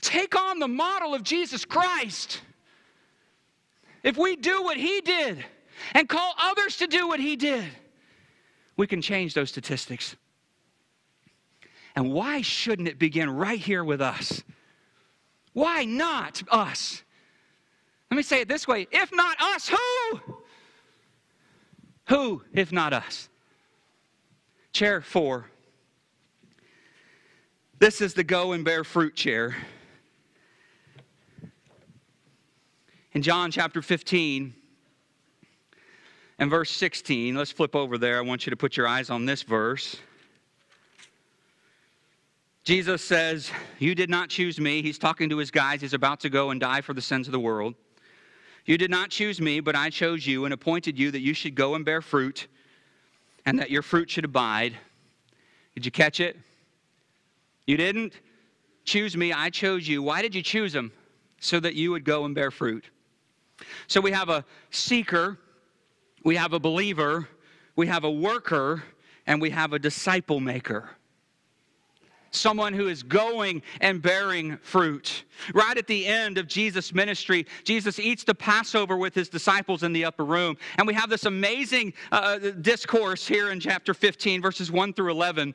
take 0.00 0.34
on 0.34 0.58
the 0.58 0.68
model 0.68 1.14
of 1.14 1.22
Jesus 1.22 1.64
Christ, 1.64 2.40
if 4.02 4.16
we 4.16 4.36
do 4.36 4.62
what 4.62 4.76
he 4.76 5.00
did, 5.00 5.44
and 5.92 6.08
call 6.08 6.34
others 6.38 6.76
to 6.78 6.86
do 6.86 7.08
what 7.08 7.20
he 7.20 7.36
did, 7.36 7.64
we 8.76 8.86
can 8.86 9.02
change 9.02 9.34
those 9.34 9.50
statistics. 9.50 10.16
And 11.96 12.12
why 12.12 12.42
shouldn't 12.42 12.88
it 12.88 12.98
begin 12.98 13.28
right 13.28 13.58
here 13.58 13.82
with 13.82 14.00
us? 14.00 14.42
Why 15.52 15.84
not 15.84 16.42
us? 16.50 17.02
Let 18.10 18.16
me 18.16 18.22
say 18.22 18.40
it 18.40 18.48
this 18.48 18.68
way 18.68 18.86
if 18.90 19.12
not 19.12 19.36
us, 19.40 19.68
who? 19.68 20.20
Who, 22.08 22.42
if 22.52 22.72
not 22.72 22.92
us? 22.92 23.28
Chair 24.72 25.00
four. 25.00 25.50
This 27.78 28.00
is 28.00 28.14
the 28.14 28.24
go 28.24 28.52
and 28.52 28.64
bear 28.64 28.82
fruit 28.82 29.14
chair. 29.14 29.56
In 33.12 33.22
John 33.22 33.50
chapter 33.50 33.82
15, 33.82 34.54
and 36.38 36.50
verse 36.50 36.70
16, 36.70 37.34
let's 37.34 37.50
flip 37.50 37.74
over 37.74 37.98
there. 37.98 38.18
I 38.18 38.20
want 38.20 38.46
you 38.46 38.50
to 38.50 38.56
put 38.56 38.76
your 38.76 38.86
eyes 38.86 39.10
on 39.10 39.26
this 39.26 39.42
verse. 39.42 39.96
Jesus 42.64 43.02
says, 43.02 43.50
You 43.78 43.94
did 43.94 44.10
not 44.10 44.28
choose 44.28 44.60
me. 44.60 44.82
He's 44.82 44.98
talking 44.98 45.30
to 45.30 45.38
his 45.38 45.50
guys. 45.50 45.80
He's 45.80 45.94
about 45.94 46.20
to 46.20 46.28
go 46.28 46.50
and 46.50 46.60
die 46.60 46.80
for 46.80 46.92
the 46.92 47.00
sins 47.00 47.26
of 47.26 47.32
the 47.32 47.40
world. 47.40 47.74
You 48.66 48.76
did 48.76 48.90
not 48.90 49.08
choose 49.08 49.40
me, 49.40 49.60
but 49.60 49.74
I 49.74 49.88
chose 49.88 50.26
you 50.26 50.44
and 50.44 50.52
appointed 50.52 50.98
you 50.98 51.10
that 51.10 51.20
you 51.20 51.32
should 51.32 51.54
go 51.54 51.74
and 51.74 51.84
bear 51.84 52.02
fruit 52.02 52.46
and 53.46 53.58
that 53.58 53.70
your 53.70 53.80
fruit 53.82 54.10
should 54.10 54.26
abide. 54.26 54.76
Did 55.74 55.86
you 55.86 55.90
catch 55.90 56.20
it? 56.20 56.36
You 57.66 57.78
didn't 57.78 58.12
choose 58.84 59.16
me, 59.16 59.32
I 59.32 59.48
chose 59.48 59.88
you. 59.88 60.02
Why 60.02 60.20
did 60.20 60.34
you 60.34 60.42
choose 60.42 60.74
him? 60.74 60.92
So 61.40 61.60
that 61.60 61.74
you 61.74 61.90
would 61.92 62.04
go 62.04 62.26
and 62.26 62.34
bear 62.34 62.50
fruit. 62.50 62.84
So 63.86 64.00
we 64.00 64.12
have 64.12 64.28
a 64.28 64.44
seeker 64.70 65.38
we 66.28 66.36
have 66.36 66.52
a 66.52 66.60
believer, 66.60 67.26
we 67.74 67.86
have 67.86 68.04
a 68.04 68.10
worker, 68.10 68.82
and 69.26 69.40
we 69.40 69.48
have 69.48 69.72
a 69.72 69.78
disciple 69.78 70.40
maker. 70.40 70.90
Someone 72.32 72.74
who 72.74 72.88
is 72.88 73.02
going 73.02 73.62
and 73.80 74.02
bearing 74.02 74.58
fruit. 74.58 75.24
Right 75.54 75.78
at 75.78 75.86
the 75.86 76.04
end 76.04 76.36
of 76.36 76.46
Jesus' 76.46 76.92
ministry, 76.92 77.46
Jesus 77.64 77.98
eats 77.98 78.24
the 78.24 78.34
Passover 78.34 78.98
with 78.98 79.14
his 79.14 79.30
disciples 79.30 79.82
in 79.84 79.94
the 79.94 80.04
upper 80.04 80.26
room. 80.26 80.58
And 80.76 80.86
we 80.86 80.92
have 80.92 81.08
this 81.08 81.24
amazing 81.24 81.94
uh, 82.12 82.36
discourse 82.60 83.26
here 83.26 83.50
in 83.50 83.58
chapter 83.58 83.94
15, 83.94 84.42
verses 84.42 84.70
1 84.70 84.92
through 84.92 85.10
11 85.10 85.54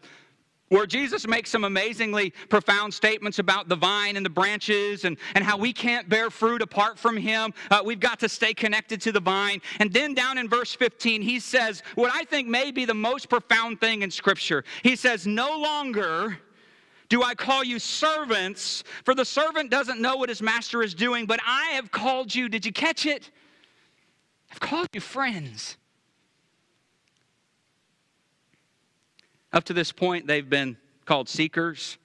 where 0.74 0.88
Jesus 0.88 1.28
makes 1.28 1.52
some 1.52 1.66
amazingly 1.66 2.32
profound 2.50 2.92
statements 2.92 3.38
about 3.38 3.70
the 3.70 3.76
vine 3.76 4.18
and 4.18 4.26
the 4.26 4.30
branches 4.30 5.06
and, 5.06 5.18
and 5.36 5.44
how 5.44 5.56
we 5.56 5.72
can't 5.72 6.10
bear 6.10 6.32
fruit 6.32 6.64
apart 6.64 6.98
from 6.98 7.16
Him. 7.16 7.54
Uh, 7.70 7.84
we've 7.86 8.00
got 8.00 8.20
to 8.22 8.28
stay 8.28 8.56
connected 8.56 9.00
to 9.02 9.12
the 9.12 9.20
vine. 9.20 9.62
And 9.80 9.94
then 9.94 10.16
down 10.16 10.40
in 10.40 10.50
verse 10.50 10.74
15, 10.74 11.22
he 11.22 11.40
says 11.40 11.84
what 11.94 12.12
I 12.12 12.24
think 12.24 12.48
may 12.48 12.72
be 12.72 12.86
the 12.86 12.94
most 12.96 13.30
profound 13.30 13.80
thing 13.80 14.02
in 14.02 14.10
Scripture. 14.10 14.64
He 14.82 14.96
says, 14.96 15.28
No 15.28 15.60
longer 15.60 16.40
do 17.08 17.22
I 17.22 17.36
call 17.36 17.64
you 17.64 17.78
servants, 17.78 18.84
for 19.06 19.14
the 19.14 19.26
servant 19.26 19.70
doesn't 19.70 20.02
know 20.02 20.16
what 20.16 20.30
his 20.30 20.42
master 20.42 20.82
is 20.82 20.96
doing, 20.96 21.28
but 21.28 21.40
I 21.46 21.74
have 21.74 21.92
called 21.92 22.34
you, 22.34 22.50
did 22.50 22.66
you 22.66 22.72
catch 22.72 23.06
it? 23.06 23.30
I've 24.52 24.60
called 24.60 24.88
you 24.94 25.02
friends. 25.02 25.78
Up 29.54 29.64
to 29.66 29.74
this 29.74 29.92
point, 29.92 30.26
they've 30.26 30.50
been 30.50 30.76
called 31.06 31.30
seekers, 31.30 32.00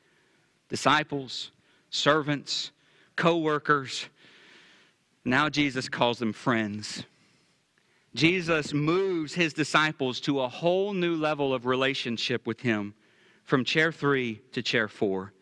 disciples, 0.68 1.50
servants, 1.88 2.70
co 3.16 3.38
workers. 3.38 4.06
Now 5.24 5.48
Jesus 5.48 5.88
calls 5.88 6.18
them 6.18 6.34
friends. 6.34 7.04
Jesus 8.14 8.74
moves 8.74 9.34
his 9.34 9.52
disciples 9.52 10.20
to 10.20 10.40
a 10.40 10.48
whole 10.48 10.92
new 10.92 11.16
level 11.16 11.54
of 11.54 11.66
relationship 11.66 12.46
with 12.46 12.60
him 12.60 12.94
from 13.44 13.64
chair 13.64 13.92
three 13.92 14.40
to 14.52 14.62
chair 14.62 14.88
four. 14.88 15.32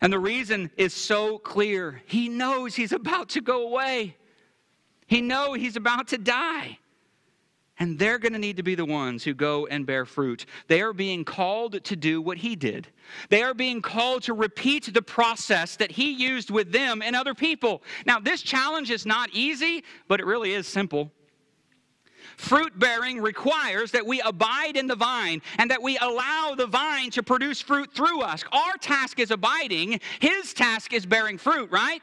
And 0.00 0.12
the 0.12 0.18
reason 0.18 0.70
is 0.76 0.92
so 0.92 1.38
clear. 1.38 2.02
He 2.06 2.28
knows 2.28 2.74
he's 2.74 2.92
about 2.92 3.30
to 3.30 3.40
go 3.40 3.68
away. 3.68 4.16
He 5.06 5.20
knows 5.20 5.58
he's 5.58 5.76
about 5.76 6.08
to 6.08 6.18
die. 6.18 6.78
And 7.78 7.98
they're 7.98 8.18
going 8.18 8.34
to 8.34 8.38
need 8.38 8.58
to 8.58 8.62
be 8.62 8.74
the 8.74 8.84
ones 8.84 9.24
who 9.24 9.34
go 9.34 9.66
and 9.66 9.86
bear 9.86 10.04
fruit. 10.04 10.44
They 10.68 10.82
are 10.82 10.92
being 10.92 11.24
called 11.24 11.82
to 11.82 11.96
do 11.96 12.20
what 12.20 12.38
he 12.38 12.54
did. 12.54 12.88
They 13.30 13.42
are 13.42 13.54
being 13.54 13.80
called 13.80 14.22
to 14.24 14.34
repeat 14.34 14.92
the 14.92 15.02
process 15.02 15.76
that 15.76 15.90
he 15.90 16.12
used 16.12 16.50
with 16.50 16.70
them 16.70 17.02
and 17.02 17.16
other 17.16 17.34
people. 17.34 17.82
Now, 18.06 18.20
this 18.20 18.42
challenge 18.42 18.90
is 18.90 19.06
not 19.06 19.30
easy, 19.32 19.84
but 20.06 20.20
it 20.20 20.26
really 20.26 20.52
is 20.52 20.68
simple. 20.68 21.10
Fruit 22.36 22.78
bearing 22.78 23.20
requires 23.20 23.90
that 23.92 24.06
we 24.06 24.20
abide 24.20 24.76
in 24.76 24.86
the 24.86 24.96
vine 24.96 25.42
and 25.58 25.70
that 25.70 25.82
we 25.82 25.98
allow 25.98 26.54
the 26.56 26.66
vine 26.66 27.10
to 27.10 27.22
produce 27.22 27.60
fruit 27.60 27.92
through 27.92 28.20
us. 28.20 28.44
Our 28.52 28.76
task 28.80 29.18
is 29.18 29.30
abiding, 29.30 30.00
his 30.20 30.52
task 30.54 30.92
is 30.92 31.06
bearing 31.06 31.38
fruit, 31.38 31.70
right? 31.70 32.02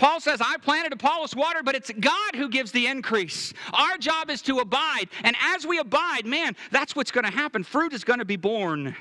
Paul 0.00 0.18
says, 0.18 0.40
I 0.40 0.56
planted 0.56 0.94
Apollos 0.94 1.36
water, 1.36 1.62
but 1.62 1.74
it's 1.74 1.90
God 1.90 2.34
who 2.34 2.48
gives 2.48 2.72
the 2.72 2.86
increase. 2.86 3.52
Our 3.74 3.98
job 3.98 4.30
is 4.30 4.40
to 4.42 4.60
abide. 4.60 5.10
And 5.24 5.36
as 5.54 5.66
we 5.66 5.78
abide, 5.78 6.24
man, 6.24 6.56
that's 6.70 6.96
what's 6.96 7.10
going 7.10 7.26
to 7.26 7.30
happen. 7.30 7.62
Fruit 7.62 7.92
is 7.92 8.02
going 8.02 8.18
to 8.18 8.24
be 8.24 8.36
born. 8.36 8.96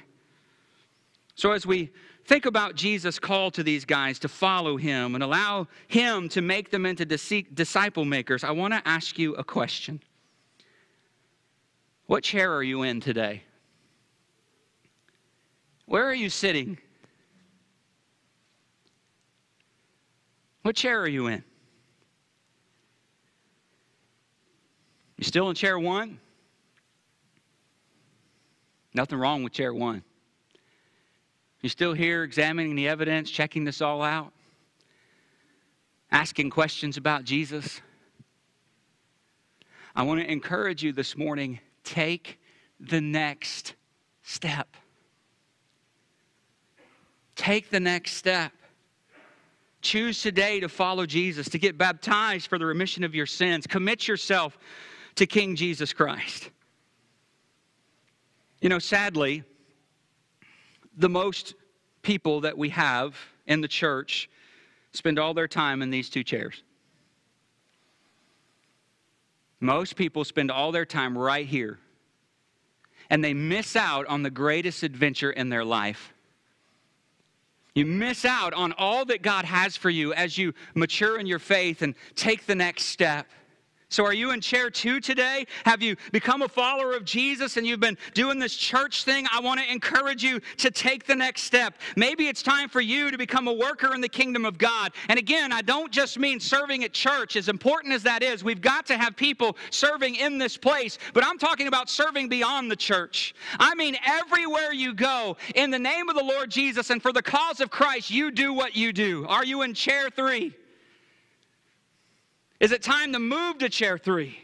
So 1.36 1.54
as 1.54 1.66
we 1.66 1.94
think 2.26 2.46
about 2.46 2.76
Jesus' 2.76 3.18
call 3.18 3.50
to 3.52 3.64
these 3.64 3.86
guys 3.86 4.20
to 4.20 4.28
follow 4.28 4.76
him 4.76 5.16
and 5.16 5.24
allow 5.24 5.70
him 5.88 6.28
to 6.30 6.42
make 6.42 6.70
them 6.70 6.86
into 6.86 7.06
disciple 7.06 8.04
makers, 8.04 8.44
I 8.44 8.52
want 8.52 8.74
to 8.74 8.86
ask 8.86 9.18
you 9.18 9.36
a 9.36 9.44
question. 9.46 10.02
What 12.08 12.26
chair 12.26 12.54
are 12.54 12.64
you 12.64 12.84
in 12.84 13.00
today? 13.00 13.44
Where 15.86 16.04
are 16.04 16.14
you 16.14 16.30
sitting? 16.30 16.78
What 20.62 20.76
chair 20.76 21.00
are 21.02 21.08
you 21.08 21.28
in? 21.28 21.44
You 25.18 25.24
still 25.24 25.50
in 25.50 25.56
chair 25.56 25.78
one? 25.78 26.20
Nothing 28.94 29.20
wrong 29.20 29.44
with 29.44 29.54
chair 29.54 29.74
one. 29.74 30.04
You 31.62 31.70
still 31.70 31.94
here 31.94 32.24
examining 32.24 32.76
the 32.76 32.88
evidence, 32.88 33.30
checking 33.30 33.66
this 33.66 33.82
all 33.82 34.02
out, 34.02 34.32
asking 36.12 36.50
questions 36.50 36.98
about 36.98 37.26
Jesus? 37.26 37.82
I 39.96 40.04
want 40.04 40.22
to 40.22 40.32
encourage 40.32 40.84
you 40.84 40.94
this 40.94 41.18
morning 41.18 41.60
take 41.84 42.40
the 42.80 43.02
next 43.02 43.76
step. 44.24 44.76
Take 47.36 47.70
the 47.70 47.80
next 47.80 48.14
step. 48.14 48.54
Choose 49.82 50.22
today 50.22 50.60
to 50.60 50.70
follow 50.70 51.06
Jesus, 51.06 51.50
to 51.50 51.60
get 51.60 51.78
baptized 51.78 52.48
for 52.48 52.58
the 52.58 52.66
remission 52.66 53.04
of 53.04 53.16
your 53.16 53.26
sins. 53.26 53.66
Commit 53.66 54.08
yourself 54.08 54.58
to 55.16 55.26
King 55.26 55.56
Jesus 55.56 55.94
Christ. 55.94 56.50
You 58.62 58.70
know, 58.70 58.80
sadly, 58.80 59.44
the 60.98 61.10
most 61.10 61.56
people 62.02 62.42
that 62.42 62.58
we 62.58 62.70
have 62.70 63.16
in 63.48 63.62
the 63.62 63.68
church 63.68 64.30
spend 64.92 65.18
all 65.18 65.34
their 65.34 65.48
time 65.48 65.82
in 65.82 65.90
these 65.90 66.10
two 66.10 66.24
chairs. 66.24 66.64
Most 69.62 69.96
people 69.96 70.24
spend 70.24 70.52
all 70.52 70.72
their 70.72 70.86
time 70.86 71.18
right 71.18 71.46
here, 71.46 71.80
and 73.10 73.24
they 73.24 73.34
miss 73.34 73.76
out 73.76 74.06
on 74.08 74.24
the 74.24 74.30
greatest 74.30 74.84
adventure 74.84 75.32
in 75.32 75.50
their 75.50 75.66
life. 75.66 76.14
You 77.80 77.86
miss 77.86 78.26
out 78.26 78.54
on 78.54 78.74
all 78.74 79.06
that 79.06 79.22
God 79.22 79.46
has 79.46 79.78
for 79.78 79.90
you 79.90 80.14
as 80.14 80.38
you 80.38 80.54
mature 80.76 81.18
in 81.18 81.26
your 81.26 81.40
faith 81.40 81.82
and 81.82 81.96
take 82.14 82.46
the 82.46 82.54
next 82.54 82.88
step. 82.88 83.26
So, 83.92 84.06
are 84.06 84.14
you 84.14 84.30
in 84.32 84.40
chair 84.40 84.70
two 84.70 85.00
today? 85.00 85.48
Have 85.66 85.82
you 85.82 85.96
become 86.12 86.44
a 86.44 86.48
follower 86.48 86.94
of 86.94 87.06
Jesus 87.06 87.58
and 87.58 87.66
you've 87.66 87.80
been 87.80 87.98
doing 88.14 88.38
this 88.38 88.56
church 88.56 89.04
thing? 89.04 89.26
I 89.34 89.40
want 89.40 89.60
to 89.60 89.72
encourage 89.72 90.24
you 90.24 90.40
to 90.58 90.70
take 90.70 91.08
the 91.08 91.16
next 91.16 91.42
step. 91.42 91.74
Maybe 91.96 92.28
it's 92.28 92.44
time 92.44 92.70
for 92.70 92.82
you 92.82 93.10
to 93.10 93.18
become 93.18 93.48
a 93.48 93.54
worker 93.54 93.96
in 93.96 94.02
the 94.02 94.08
kingdom 94.08 94.46
of 94.46 94.60
God. 94.60 94.92
And 95.10 95.18
again, 95.18 95.52
I 95.52 95.64
don't 95.64 95.92
just 95.92 96.20
mean 96.20 96.40
serving 96.40 96.84
at 96.84 96.94
church, 96.94 97.36
as 97.36 97.50
important 97.50 97.96
as 97.96 98.04
that 98.04 98.22
is. 98.22 98.44
We've 98.44 98.62
got 98.62 98.86
to 98.86 98.98
have 98.98 99.16
people 99.16 99.58
serving 99.72 100.18
in 100.18 100.38
this 100.38 100.56
place, 100.56 101.00
but 101.16 101.26
I'm 101.26 101.40
talking 101.40 101.66
about 101.66 101.90
serving 101.90 102.30
beyond 102.30 102.70
the 102.70 102.76
church. 102.76 103.34
I 103.60 103.74
mean, 103.74 103.98
everywhere 104.06 104.72
you 104.72 104.94
go, 104.94 105.36
in 105.56 105.72
the 105.72 105.80
name 105.80 106.10
of 106.10 106.16
the 106.16 106.24
Lord 106.24 106.52
Jesus 106.52 106.92
and 106.92 107.02
for 107.02 107.12
the 107.12 107.24
cause 107.24 107.60
of 107.60 107.72
Christ, 107.72 108.12
you 108.12 108.30
do 108.30 108.54
what 108.54 108.76
you 108.76 108.94
do. 108.94 109.26
Are 109.28 109.44
you 109.44 109.64
in 109.64 109.74
chair 109.74 110.12
three? 110.12 110.54
Is 112.60 112.72
it 112.72 112.82
time 112.82 113.14
to 113.14 113.20
move 113.20 113.60
to 113.60 113.70
chair 113.70 113.98
three? 113.98 114.38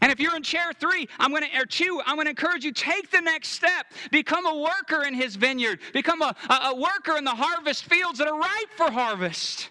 And 0.00 0.10
if 0.10 0.18
you're 0.18 0.34
in 0.34 0.42
chair 0.42 0.72
three, 0.72 1.06
I'm 1.18 1.30
going 1.30 1.42
to, 1.42 1.60
or 1.60 1.66
two, 1.66 2.00
I'm 2.06 2.16
going 2.16 2.24
to 2.24 2.30
encourage 2.30 2.64
you, 2.64 2.72
take 2.72 3.10
the 3.10 3.20
next 3.20 3.50
step. 3.50 3.86
Become 4.10 4.46
a 4.46 4.56
worker 4.56 5.04
in 5.04 5.12
his 5.12 5.36
vineyard. 5.36 5.80
Become 5.92 6.22
a, 6.22 6.34
a, 6.48 6.54
a 6.70 6.74
worker 6.74 7.18
in 7.18 7.24
the 7.24 7.34
harvest 7.34 7.84
fields 7.84 8.18
that 8.18 8.26
are 8.26 8.38
ripe 8.38 8.70
for 8.76 8.90
harvest. 8.90 9.68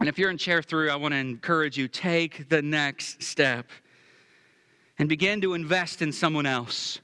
And 0.00 0.08
if 0.08 0.18
you're 0.18 0.30
in 0.30 0.38
chair 0.38 0.62
three, 0.62 0.88
I 0.88 0.96
want 0.96 1.12
to 1.12 1.18
encourage 1.18 1.76
you, 1.76 1.86
take 1.86 2.48
the 2.48 2.62
next 2.62 3.22
step 3.22 3.66
and 4.98 5.08
begin 5.08 5.40
to 5.42 5.54
invest 5.54 6.00
in 6.00 6.12
someone 6.12 6.46
else. 6.46 7.00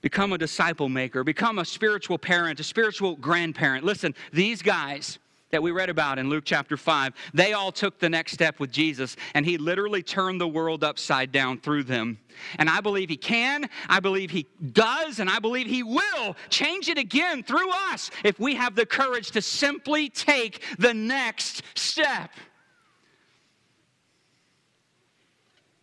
Become 0.00 0.34
a 0.34 0.38
disciple 0.38 0.90
maker. 0.90 1.24
Become 1.24 1.60
a 1.60 1.64
spiritual 1.64 2.18
parent, 2.18 2.60
a 2.60 2.64
spiritual 2.64 3.16
grandparent. 3.16 3.84
Listen, 3.84 4.14
these 4.32 4.60
guys, 4.60 5.18
that 5.54 5.62
we 5.62 5.70
read 5.70 5.88
about 5.88 6.18
in 6.18 6.28
Luke 6.28 6.42
chapter 6.44 6.76
5, 6.76 7.12
they 7.32 7.52
all 7.52 7.70
took 7.70 8.00
the 8.00 8.08
next 8.08 8.32
step 8.32 8.58
with 8.58 8.72
Jesus, 8.72 9.14
and 9.34 9.46
he 9.46 9.56
literally 9.56 10.02
turned 10.02 10.40
the 10.40 10.48
world 10.48 10.82
upside 10.82 11.30
down 11.30 11.60
through 11.60 11.84
them. 11.84 12.18
And 12.58 12.68
I 12.68 12.80
believe 12.80 13.08
he 13.08 13.16
can, 13.16 13.70
I 13.88 14.00
believe 14.00 14.32
he 14.32 14.48
does, 14.72 15.20
and 15.20 15.30
I 15.30 15.38
believe 15.38 15.68
he 15.68 15.84
will 15.84 16.34
change 16.48 16.88
it 16.88 16.98
again 16.98 17.44
through 17.44 17.70
us 17.92 18.10
if 18.24 18.40
we 18.40 18.56
have 18.56 18.74
the 18.74 18.84
courage 18.84 19.30
to 19.30 19.40
simply 19.40 20.08
take 20.08 20.60
the 20.76 20.92
next 20.92 21.62
step. 21.76 22.32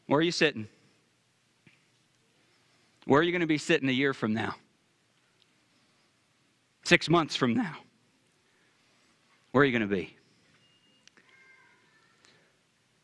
Where 0.07 0.19
are 0.19 0.21
you 0.21 0.33
sitting? 0.33 0.67
Where 3.05 3.21
are 3.21 3.23
you 3.23 3.31
going 3.31 3.39
to 3.39 3.47
be 3.47 3.57
sitting 3.57 3.87
a 3.87 3.93
year 3.93 4.13
from 4.13 4.33
now? 4.33 4.55
Six 6.83 7.07
months 7.07 7.37
from 7.37 7.53
now? 7.53 7.77
Where 9.51 9.63
are 9.63 9.65
you 9.65 9.77
going 9.77 9.87
to 9.87 9.95
be? 9.95 10.15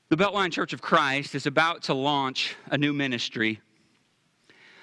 The 0.10 0.16
Beltline 0.16 0.52
Church 0.52 0.72
of 0.72 0.82
Christ 0.82 1.36
is 1.36 1.46
about 1.46 1.84
to 1.84 1.94
launch 1.94 2.56
a 2.72 2.78
new 2.78 2.94
ministry 2.94 3.60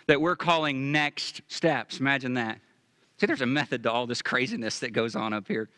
that 0.06 0.20
we're 0.20 0.36
calling 0.36 0.92
Next 0.92 1.40
Steps. 1.48 1.98
Imagine 2.00 2.34
that. 2.34 2.60
See, 3.16 3.26
there's 3.26 3.40
a 3.40 3.46
method 3.46 3.82
to 3.84 3.90
all 3.90 4.06
this 4.06 4.20
craziness 4.20 4.80
that 4.80 4.92
goes 4.92 5.16
on 5.16 5.32
up 5.32 5.48
here. 5.48 5.70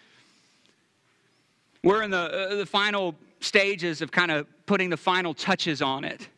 We're 1.85 2.03
in 2.03 2.11
the, 2.11 2.19
uh, 2.19 2.55
the 2.57 2.67
final 2.67 3.15
stages 3.39 4.03
of 4.03 4.11
kind 4.11 4.33
of 4.33 4.49
putting 4.67 4.91
the 4.91 4.97
final 4.97 5.35
touches 5.35 5.81
on 5.81 6.03
it. 6.03 6.29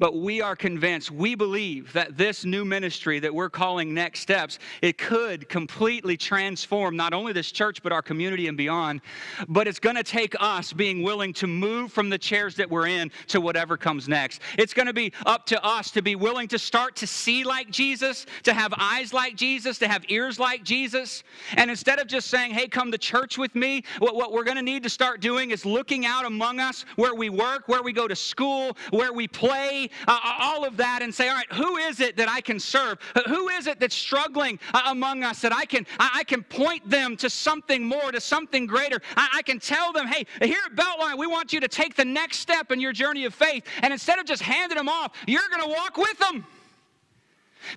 But 0.00 0.16
we 0.16 0.40
are 0.40 0.56
convinced, 0.56 1.12
we 1.12 1.36
believe 1.36 1.92
that 1.92 2.16
this 2.18 2.44
new 2.44 2.64
ministry 2.64 3.20
that 3.20 3.32
we're 3.32 3.48
calling 3.48 3.94
Next 3.94 4.20
Steps, 4.20 4.58
it 4.82 4.98
could 4.98 5.48
completely 5.48 6.16
transform 6.16 6.96
not 6.96 7.14
only 7.14 7.32
this 7.32 7.52
church, 7.52 7.80
but 7.80 7.92
our 7.92 8.02
community 8.02 8.48
and 8.48 8.56
beyond. 8.56 9.02
But 9.46 9.68
it's 9.68 9.78
going 9.78 9.94
to 9.94 10.02
take 10.02 10.34
us 10.40 10.72
being 10.72 11.04
willing 11.04 11.32
to 11.34 11.46
move 11.46 11.92
from 11.92 12.10
the 12.10 12.18
chairs 12.18 12.56
that 12.56 12.68
we're 12.68 12.88
in 12.88 13.12
to 13.28 13.40
whatever 13.40 13.76
comes 13.76 14.08
next. 14.08 14.42
It's 14.58 14.74
going 14.74 14.86
to 14.86 14.92
be 14.92 15.12
up 15.26 15.46
to 15.46 15.64
us 15.64 15.92
to 15.92 16.02
be 16.02 16.16
willing 16.16 16.48
to 16.48 16.58
start 16.58 16.96
to 16.96 17.06
see 17.06 17.44
like 17.44 17.70
Jesus, 17.70 18.26
to 18.42 18.52
have 18.52 18.74
eyes 18.76 19.12
like 19.12 19.36
Jesus, 19.36 19.78
to 19.78 19.86
have 19.86 20.04
ears 20.08 20.40
like 20.40 20.64
Jesus. 20.64 21.22
And 21.56 21.70
instead 21.70 22.00
of 22.00 22.08
just 22.08 22.30
saying, 22.30 22.50
hey, 22.50 22.66
come 22.66 22.90
to 22.90 22.98
church 22.98 23.38
with 23.38 23.54
me, 23.54 23.84
what, 24.00 24.16
what 24.16 24.32
we're 24.32 24.42
going 24.42 24.56
to 24.56 24.62
need 24.62 24.82
to 24.82 24.90
start 24.90 25.20
doing 25.20 25.52
is 25.52 25.64
looking 25.64 26.04
out 26.04 26.24
among 26.24 26.58
us 26.58 26.84
where 26.96 27.14
we 27.14 27.30
work, 27.30 27.68
where 27.68 27.84
we 27.84 27.92
go 27.92 28.08
to 28.08 28.16
school, 28.16 28.76
where 28.90 29.12
we 29.12 29.28
play 29.28 29.83
uh, 30.06 30.18
all 30.38 30.64
of 30.64 30.76
that 30.76 31.02
and 31.02 31.14
say, 31.14 31.28
all 31.28 31.34
right, 31.34 31.52
who 31.52 31.76
is 31.76 32.00
it 32.00 32.16
that 32.16 32.28
I 32.28 32.40
can 32.40 32.58
serve? 32.60 32.98
Who 33.26 33.48
is 33.48 33.66
it 33.66 33.80
that's 33.80 33.94
struggling 33.94 34.58
uh, 34.72 34.82
among 34.86 35.22
us 35.24 35.40
that 35.40 35.52
I 35.52 35.64
can, 35.64 35.86
I, 35.98 36.10
I, 36.16 36.24
can 36.24 36.42
point 36.42 36.88
them 36.88 37.16
to 37.18 37.30
something 37.30 37.84
more, 37.84 38.12
to 38.12 38.20
something 38.20 38.66
greater? 38.66 39.00
I, 39.16 39.28
I 39.36 39.42
can 39.42 39.58
tell 39.58 39.92
them, 39.92 40.06
hey, 40.06 40.26
here 40.42 40.58
at 40.66 40.76
Beltline, 40.76 41.18
we 41.18 41.26
want 41.26 41.52
you 41.52 41.60
to 41.60 41.68
take 41.68 41.94
the 41.96 42.04
next 42.04 42.38
step 42.38 42.70
in 42.70 42.80
your 42.80 42.92
journey 42.92 43.24
of 43.24 43.34
faith. 43.34 43.64
And 43.82 43.92
instead 43.92 44.18
of 44.18 44.26
just 44.26 44.42
handing 44.42 44.76
them 44.76 44.88
off, 44.88 45.12
you're 45.26 45.48
going 45.50 45.62
to 45.62 45.68
walk 45.68 45.96
with 45.96 46.18
them. 46.18 46.46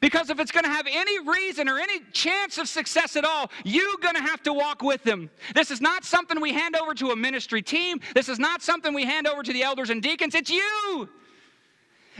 Because 0.01 0.29
if 0.29 0.39
it's 0.39 0.51
going 0.51 0.65
to 0.65 0.69
have 0.69 0.87
any 0.89 1.19
reason 1.19 1.69
or 1.69 1.79
any 1.79 2.01
chance 2.11 2.57
of 2.57 2.67
success 2.67 3.15
at 3.15 3.25
all, 3.25 3.51
you're 3.63 3.97
going 4.01 4.15
to 4.15 4.21
have 4.21 4.43
to 4.43 4.53
walk 4.53 4.81
with 4.81 5.03
them. 5.03 5.29
This 5.55 5.71
is 5.71 5.81
not 5.81 6.03
something 6.03 6.39
we 6.41 6.53
hand 6.53 6.75
over 6.75 6.93
to 6.95 7.11
a 7.11 7.15
ministry 7.15 7.61
team. 7.61 7.99
This 8.13 8.29
is 8.29 8.39
not 8.39 8.61
something 8.61 8.93
we 8.93 9.05
hand 9.05 9.27
over 9.27 9.43
to 9.43 9.53
the 9.53 9.63
elders 9.63 9.89
and 9.89 10.01
deacons. 10.01 10.35
It's 10.35 10.49
you. 10.49 11.09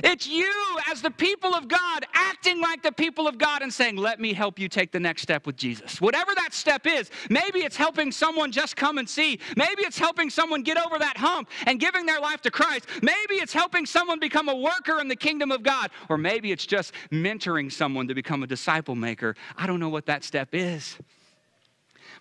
It's 0.03 0.27
you, 0.27 0.53
as 0.89 1.01
the 1.01 1.11
people 1.11 1.55
of 1.55 1.67
God, 1.67 2.05
acting 2.13 2.61
like 2.61 2.83
the 2.83 2.91
people 2.91 3.27
of 3.27 3.37
God 3.37 3.61
and 3.61 3.73
saying, 3.73 3.95
Let 3.95 4.19
me 4.19 4.33
help 4.33 4.59
you 4.59 4.69
take 4.69 4.91
the 4.91 4.99
next 4.99 5.23
step 5.23 5.47
with 5.47 5.55
Jesus. 5.55 5.99
Whatever 5.99 6.33
that 6.35 6.53
step 6.53 6.85
is, 6.85 7.09
maybe 7.29 7.59
it's 7.59 7.75
helping 7.75 8.11
someone 8.11 8.51
just 8.51 8.75
come 8.75 8.97
and 8.97 9.09
see. 9.09 9.39
Maybe 9.55 9.83
it's 9.83 9.97
helping 9.97 10.29
someone 10.29 10.61
get 10.61 10.77
over 10.77 10.99
that 10.99 11.17
hump 11.17 11.49
and 11.65 11.79
giving 11.79 12.05
their 12.05 12.19
life 12.19 12.41
to 12.41 12.51
Christ. 12.51 12.87
Maybe 13.01 13.35
it's 13.35 13.53
helping 13.53 13.85
someone 13.85 14.19
become 14.19 14.49
a 14.49 14.55
worker 14.55 14.99
in 14.99 15.07
the 15.07 15.15
kingdom 15.15 15.51
of 15.51 15.63
God. 15.63 15.89
Or 16.09 16.17
maybe 16.17 16.51
it's 16.51 16.65
just 16.65 16.93
mentoring 17.11 17.71
someone 17.71 18.07
to 18.07 18.13
become 18.13 18.43
a 18.43 18.47
disciple 18.47 18.95
maker. 18.95 19.35
I 19.57 19.67
don't 19.67 19.79
know 19.79 19.89
what 19.89 20.05
that 20.05 20.23
step 20.23 20.49
is. 20.53 20.97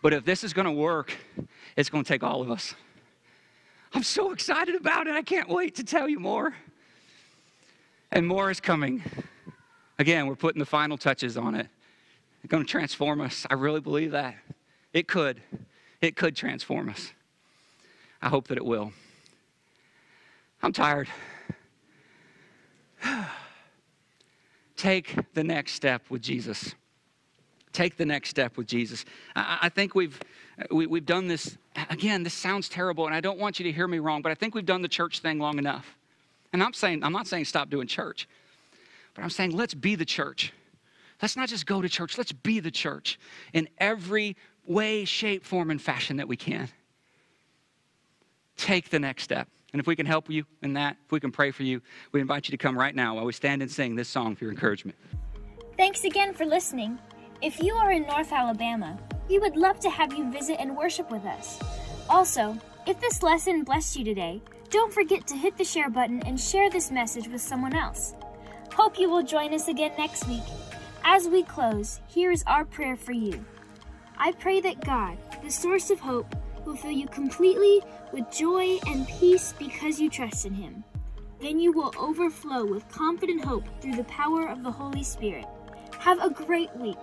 But 0.03 0.13
if 0.13 0.25
this 0.25 0.45
is 0.45 0.53
going 0.53 0.67
to 0.67 0.73
work, 0.73 1.13
it's 1.77 1.91
going 1.91 2.05
to 2.05 2.09
take 2.09 2.23
all 2.23 2.43
of 2.43 2.51
us. 2.51 2.75
I'm 3.93 4.03
so 4.03 4.33
excited 4.33 4.75
about 4.75 5.07
it. 5.07 5.15
I 5.15 5.23
can't 5.23 5.49
wait 5.49 5.77
to 5.77 5.85
tell 5.85 6.09
you 6.09 6.19
more. 6.19 6.55
And 8.13 8.27
more 8.27 8.51
is 8.51 8.61
coming. 8.61 9.03
Again, 9.99 10.27
we're 10.27 10.37
putting 10.37 10.59
the 10.59 10.67
final 10.67 10.97
touches 10.97 11.37
on 11.37 11.55
it. 11.55 11.69
It's 12.43 12.51
going 12.51 12.65
to 12.65 12.71
transform 12.71 13.21
us. 13.21 13.47
I 13.51 13.55
really 13.55 13.81
believe 13.81 14.13
that. 14.13 14.37
It 14.93 15.09
could. 15.09 15.41
It 16.01 16.17
could 16.17 16.37
transform 16.37 16.89
us. 16.89 17.13
I 18.23 18.29
hope 18.29 18.49
that 18.49 18.57
it 18.57 18.65
will. 18.65 18.93
I'm 20.63 20.73
tired. 20.73 21.09
Take 24.77 25.17
the 25.35 25.45
next 25.45 25.73
step 25.73 26.03
with 26.11 26.23
Jesus. 26.23 26.75
Take 27.73 27.97
the 27.97 28.07
next 28.07 28.31
step 28.31 28.57
with 28.57 28.67
Jesus. 28.67 29.05
I, 29.35 29.59
I 29.63 29.69
think 29.69 29.95
we've, 29.95 30.19
we, 30.71 30.85
have 30.85 30.91
we 30.91 30.99
have 30.99 31.07
done 31.07 31.27
this. 31.29 31.57
Again, 31.91 32.23
this 32.23 32.35
sounds 32.35 32.69
terrible, 32.69 33.07
and 33.07 33.15
I 33.15 33.21
don't 33.21 33.39
want 33.39 33.59
you 33.59 33.65
to 33.65 33.73
hear 33.73 33.89
me 33.89 33.99
wrong, 33.99 34.23
but 34.23 34.33
I 34.33 34.35
think 34.35 34.55
we've 34.55 34.67
done 34.67 34.83
the 34.83 34.89
church 34.89 35.21
thing 35.21 35.39
long 35.39 35.59
enough. 35.59 35.96
And 36.57 36.63
I'm 36.63 36.73
saying, 36.73 37.05
I'm 37.05 37.13
not 37.13 37.27
saying 37.27 37.45
stop 37.45 37.69
doing 37.69 37.87
church, 37.87 38.27
but 39.13 39.23
I'm 39.23 39.29
saying 39.29 39.51
let's 39.51 39.75
be 39.75 39.95
the 39.95 40.07
church. 40.07 40.55
Let's 41.21 41.37
not 41.37 41.51
just 41.51 41.67
go 41.67 41.83
to 41.83 41.89
church, 41.91 42.17
let's 42.17 42.33
be 42.33 42.61
the 42.61 42.71
church 42.71 43.19
in 43.53 43.69
every 43.77 44.39
way, 44.67 45.05
shape, 45.05 45.45
form, 45.45 45.71
and 45.71 45.83
fashion 45.83 46.17
that 46.17 46.29
we 46.29 46.37
can. 46.39 46.71
Take 48.57 48.89
the 48.89 48.99
next 48.99 49.25
step. 49.25 49.49
And 49.75 49.81
if 49.81 49.87
we 49.87 49.95
can 49.97 50.07
help 50.07 50.31
you 50.31 50.47
in 50.63 50.73
that, 50.73 50.97
if 51.05 51.13
we 51.13 51.21
can 51.21 51.31
pray 51.31 51.51
for 51.51 51.63
you, 51.63 51.83
we 52.13 52.23
invite 52.23 52.49
you 52.49 52.53
to 52.53 52.57
come 52.57 52.79
right 52.79 52.95
now 52.95 53.17
while 53.17 53.27
we 53.27 53.35
stand 53.35 53.61
and 53.61 53.71
sing 53.71 53.95
this 53.95 54.09
song 54.09 54.35
for 54.35 54.45
your 54.45 54.51
encouragement. 54.51 54.97
Thanks 55.77 56.05
again 56.05 56.33
for 56.33 56.47
listening. 56.47 56.99
If 57.43 57.63
you 57.63 57.75
are 57.75 57.93
in 57.93 58.07
North 58.07 58.33
Alabama, 58.33 58.99
we 59.29 59.39
would 59.39 59.57
love 59.57 59.79
to 59.81 59.91
have 59.91 60.15
you 60.15 60.33
visit 60.33 60.59
and 60.59 60.75
worship 60.75 61.11
with 61.11 61.27
us. 61.27 61.61
Also, 62.09 62.57
if 62.87 62.99
this 62.99 63.23
lesson 63.23 63.63
blessed 63.63 63.97
you 63.97 64.07
today, 64.07 64.41
don't 64.77 64.93
forget 64.93 65.27
to 65.27 65.35
hit 65.35 65.57
the 65.57 65.65
share 65.65 65.89
button 65.89 66.23
and 66.27 66.39
share 66.39 66.69
this 66.69 66.91
message 66.91 67.29
with 67.29 67.41
someone 67.41 67.75
else. 67.75 68.13
Hope 68.75 68.99
you 68.99 69.09
will 69.09 69.23
join 69.23 69.55
us 69.55 69.69
again 69.69 69.93
next 69.97 70.29
week. 70.29 70.43
As 71.03 71.29
we 71.29 71.45
close, 71.45 72.03
here 72.09 72.31
is 72.31 72.45
our 72.47 72.67
prayer 72.67 72.95
for 72.95 73.13
you. 73.13 73.43
I 74.19 74.33
pray 74.33 74.61
that 74.61 74.85
God, 74.85 75.17
the 75.43 75.51
source 75.51 75.89
of 75.89 75.99
hope, 75.99 76.37
will 76.67 76.77
fill 76.77 76.91
you 76.91 77.07
completely 77.07 77.81
with 78.13 78.31
joy 78.31 78.79
and 78.87 79.09
peace 79.09 79.55
because 79.59 79.99
you 79.99 80.11
trust 80.11 80.45
in 80.45 80.53
Him. 80.53 80.85
Then 81.41 81.59
you 81.59 81.73
will 81.73 81.95
overflow 81.99 82.67
with 82.67 82.87
confident 82.91 83.43
hope 83.43 83.65
through 83.81 83.97
the 83.97 84.05
power 84.05 84.47
of 84.47 84.63
the 84.63 84.71
Holy 84.71 85.03
Spirit. 85.03 85.47
Have 86.01 86.23
a 86.23 86.29
great 86.29 86.77
week. 86.77 86.99